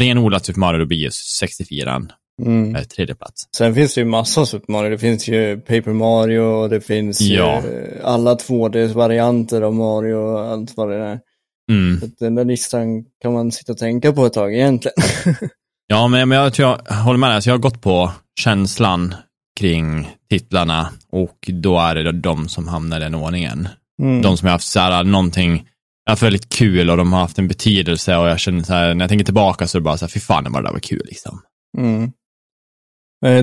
[0.00, 2.02] renodlat Super Mario då blir ju 64
[2.42, 2.76] Mm.
[2.76, 3.42] eh, tredje plats.
[3.56, 4.90] Sen finns det ju massa Super Mario.
[4.90, 7.62] Det finns ju Paper Mario och det finns Ja.
[8.04, 11.20] alla 2D-varianter av Mario och allt vad det är.
[11.68, 12.00] Mm.
[12.00, 14.94] Så att den där listan kan man sitta och tänka på ett tag egentligen.
[15.90, 17.34] Ja, men, men jag tror jag håller med dig.
[17.34, 19.14] Alltså, jag har gått på känslan
[19.60, 23.68] kring titlarna och då är det de som hamnar i den ordningen.
[24.02, 24.22] Mm.
[24.22, 27.20] De som har haft så här, någonting, jag har haft väldigt kul och de har
[27.20, 29.84] haft en betydelse och jag känner så här, när jag tänker tillbaka så är det
[29.84, 31.40] bara så här, fy fan vad det där var kul liksom.
[31.78, 32.12] Mm.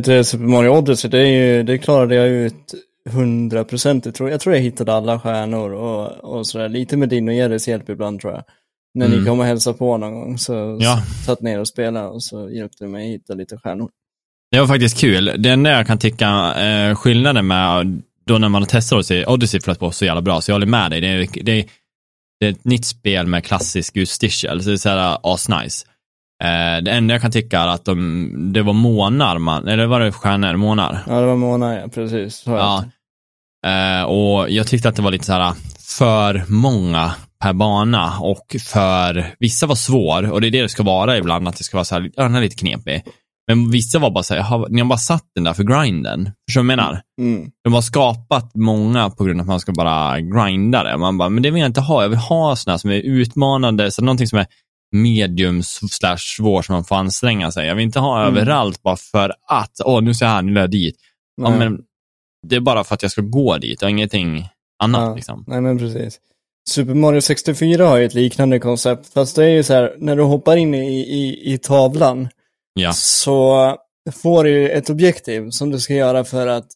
[0.03, 2.73] Det, Super Mario Odyssey, det, är ju, det klarade jag ut
[3.09, 7.27] 100% jag tror, jag tror jag hittade alla stjärnor och, och sådär, lite med din
[7.27, 8.43] och Jerrys hjälp ibland tror jag.
[8.93, 9.19] När Mm.
[9.19, 11.01] ni kom och hälsade på någon gång så Ja.
[11.25, 13.89] satt ner och spelade och så hjälpte du mig hitta lite stjärnor.
[14.51, 15.31] Det var faktiskt kul.
[15.37, 19.79] Det enda jag kan tycka eh, skillnaden med då när man testar Odyssey, Odyssey flöt
[19.79, 21.01] på så jävla bra, så jag håller med dig.
[21.01, 21.65] Det är, det är,
[22.39, 25.85] det är ett nytt spel med klassisk utstyrsel, så det är så här asnice.
[26.43, 29.99] Eh, det enda jag kan tycka är att de, det var månar man, eller var
[29.99, 30.99] det stjärnor, månar?
[31.07, 32.43] Ja, det var Mona, ja, precis.
[32.45, 32.83] Ja.
[33.65, 35.53] Eh, och jag tyckte att det var lite så här
[35.97, 37.11] för många
[37.41, 41.47] per bana och för vissa var svår och det är det det ska vara ibland,
[41.47, 43.03] att det ska vara så här, ja, den är lite knepig.
[43.47, 46.31] Men vissa var bara så här, ni har bara satt den där för grinden.
[46.47, 47.01] Förstår du vad jag menar?
[47.21, 47.49] Mm.
[47.63, 50.97] De har skapat många på grund av att man ska bara grinda det.
[50.97, 52.01] Man bara, men det vill jag inte ha.
[52.01, 54.45] Jag vill ha sådana som är utmanande, så någonting som är
[54.95, 57.67] medium slash svår som man får anstränga sig.
[57.67, 58.37] Jag vill inte ha Mm.
[58.37, 60.95] överallt bara för att, åh nu ser jag här, nu är jag dit.
[61.41, 61.79] Ja, men
[62.49, 64.49] det är bara för att jag ska gå dit och ingenting
[64.83, 65.01] annat.
[65.01, 65.15] Ja.
[65.15, 65.43] Liksom.
[65.47, 66.19] Nej men precis.
[66.69, 70.15] Super Mario 64 har ju ett liknande koncept, fast det är ju så här, när
[70.15, 72.27] du hoppar in i, i, i tavlan
[72.73, 72.93] Ja.
[72.93, 73.75] så
[74.23, 76.67] får du ju ett objektiv som du ska göra för att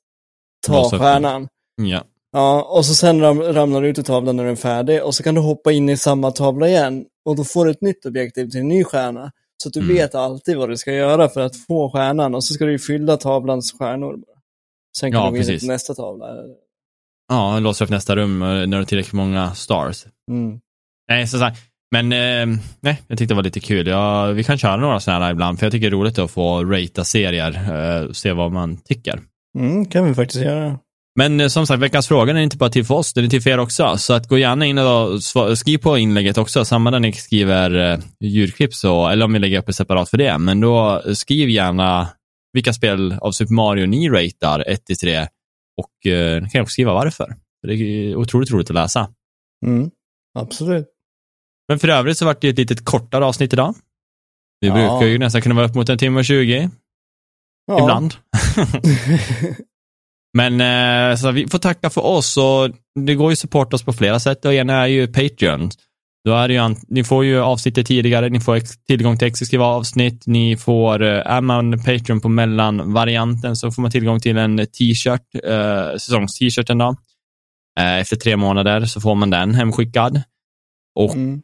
[0.67, 1.47] ta stjärnan.
[1.81, 2.03] Ja.
[2.31, 5.15] Ja, och så sen ram, ramlar du ut ur tavlan när den är färdig och
[5.15, 8.05] så kan du hoppa in i samma tavla igen och då får du ett nytt
[8.05, 9.31] objektiv till en ny stjärna.
[9.63, 9.95] Så att du Mm.
[9.95, 12.79] vet alltid vad du ska göra för att få stjärnan och så ska du ju
[12.79, 14.17] fylla tavlans stjärnor.
[14.17, 14.38] bara.
[14.99, 15.61] Sen kan Ja, du gå vidare precis.
[15.61, 16.25] till nästa tavla.
[17.29, 20.05] ja, låser upp nästa rum eh, när du har tillräckligt många stars.
[20.31, 20.59] Mm.
[21.09, 21.49] Nej, så, så
[21.91, 23.87] men eh, nej, jag tyckte det var lite kul.
[23.87, 26.31] Ja, vi kan köra några sådana här ibland, för jag tycker det är roligt att
[26.31, 27.51] få ratea serier,
[28.05, 29.19] eh, se vad man tycker.
[29.59, 30.79] Mm, kan vi faktiskt göra.
[31.19, 33.41] Men eh, som sagt, veckans fråga är inte bara till för oss, den är till
[33.41, 33.97] för er också.
[33.97, 35.23] Så att gå gärna in och
[35.57, 39.59] skriv på inlägget också, samma där ni skriver eh, ljudklipp, så, eller om vi lägger
[39.59, 40.37] upp det separat för det.
[40.37, 42.07] Men då eh, skriv gärna
[42.53, 45.27] vilka spel av Super Mario ni ratear 1-3
[45.77, 47.35] och eh, kan också skriva varför.
[47.61, 49.13] För Det är otroligt roligt att läsa.
[49.65, 49.91] Mm,
[50.39, 50.87] absolut.
[51.67, 53.75] Men för övrigt så vart det ett litet kortare avsnitt idag.
[54.61, 54.73] Vi Ja.
[54.73, 56.69] brukar ju nästan kunna vara upp mot en timme och 20
[57.67, 57.81] Ja.
[57.83, 58.13] ibland.
[60.37, 62.69] Men eh, så vi får tacka för oss och
[63.05, 65.69] det går ju att supporta oss på flera sätt och ena är ju Patreon.
[66.25, 70.23] Då är det ju, ni får ju avsnittet tidigare, ni får tillgång till exklusiva avsnitt,
[70.27, 75.21] ni får, eh, är man Patreon på mellanvarianten så får man tillgång till en t-shirt,
[75.47, 76.95] eh, säsongs-t-shirten då.
[77.79, 80.21] Eh, efter tre månader så får man den hemskickad.
[80.95, 81.41] Och Mm.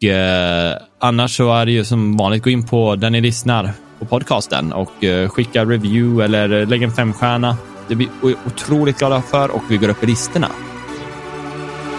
[0.71, 4.05] eh, annars så är det ju som vanligt, gå in på där ni lyssnar på
[4.05, 7.57] podcasten och eh, skicka review eller lägg en femstjärna.
[7.87, 10.47] Det blir vi otroligt glada för och vi går upp i listorna.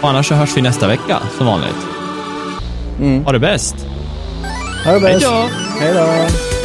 [0.01, 2.06] Och annars så hörs vi nästa vecka som vanligt.
[2.99, 3.25] Mm.
[3.25, 3.75] Ha det bäst!
[4.85, 5.25] Ha det bäst.
[5.25, 5.49] då!
[5.79, 6.56] Hej då.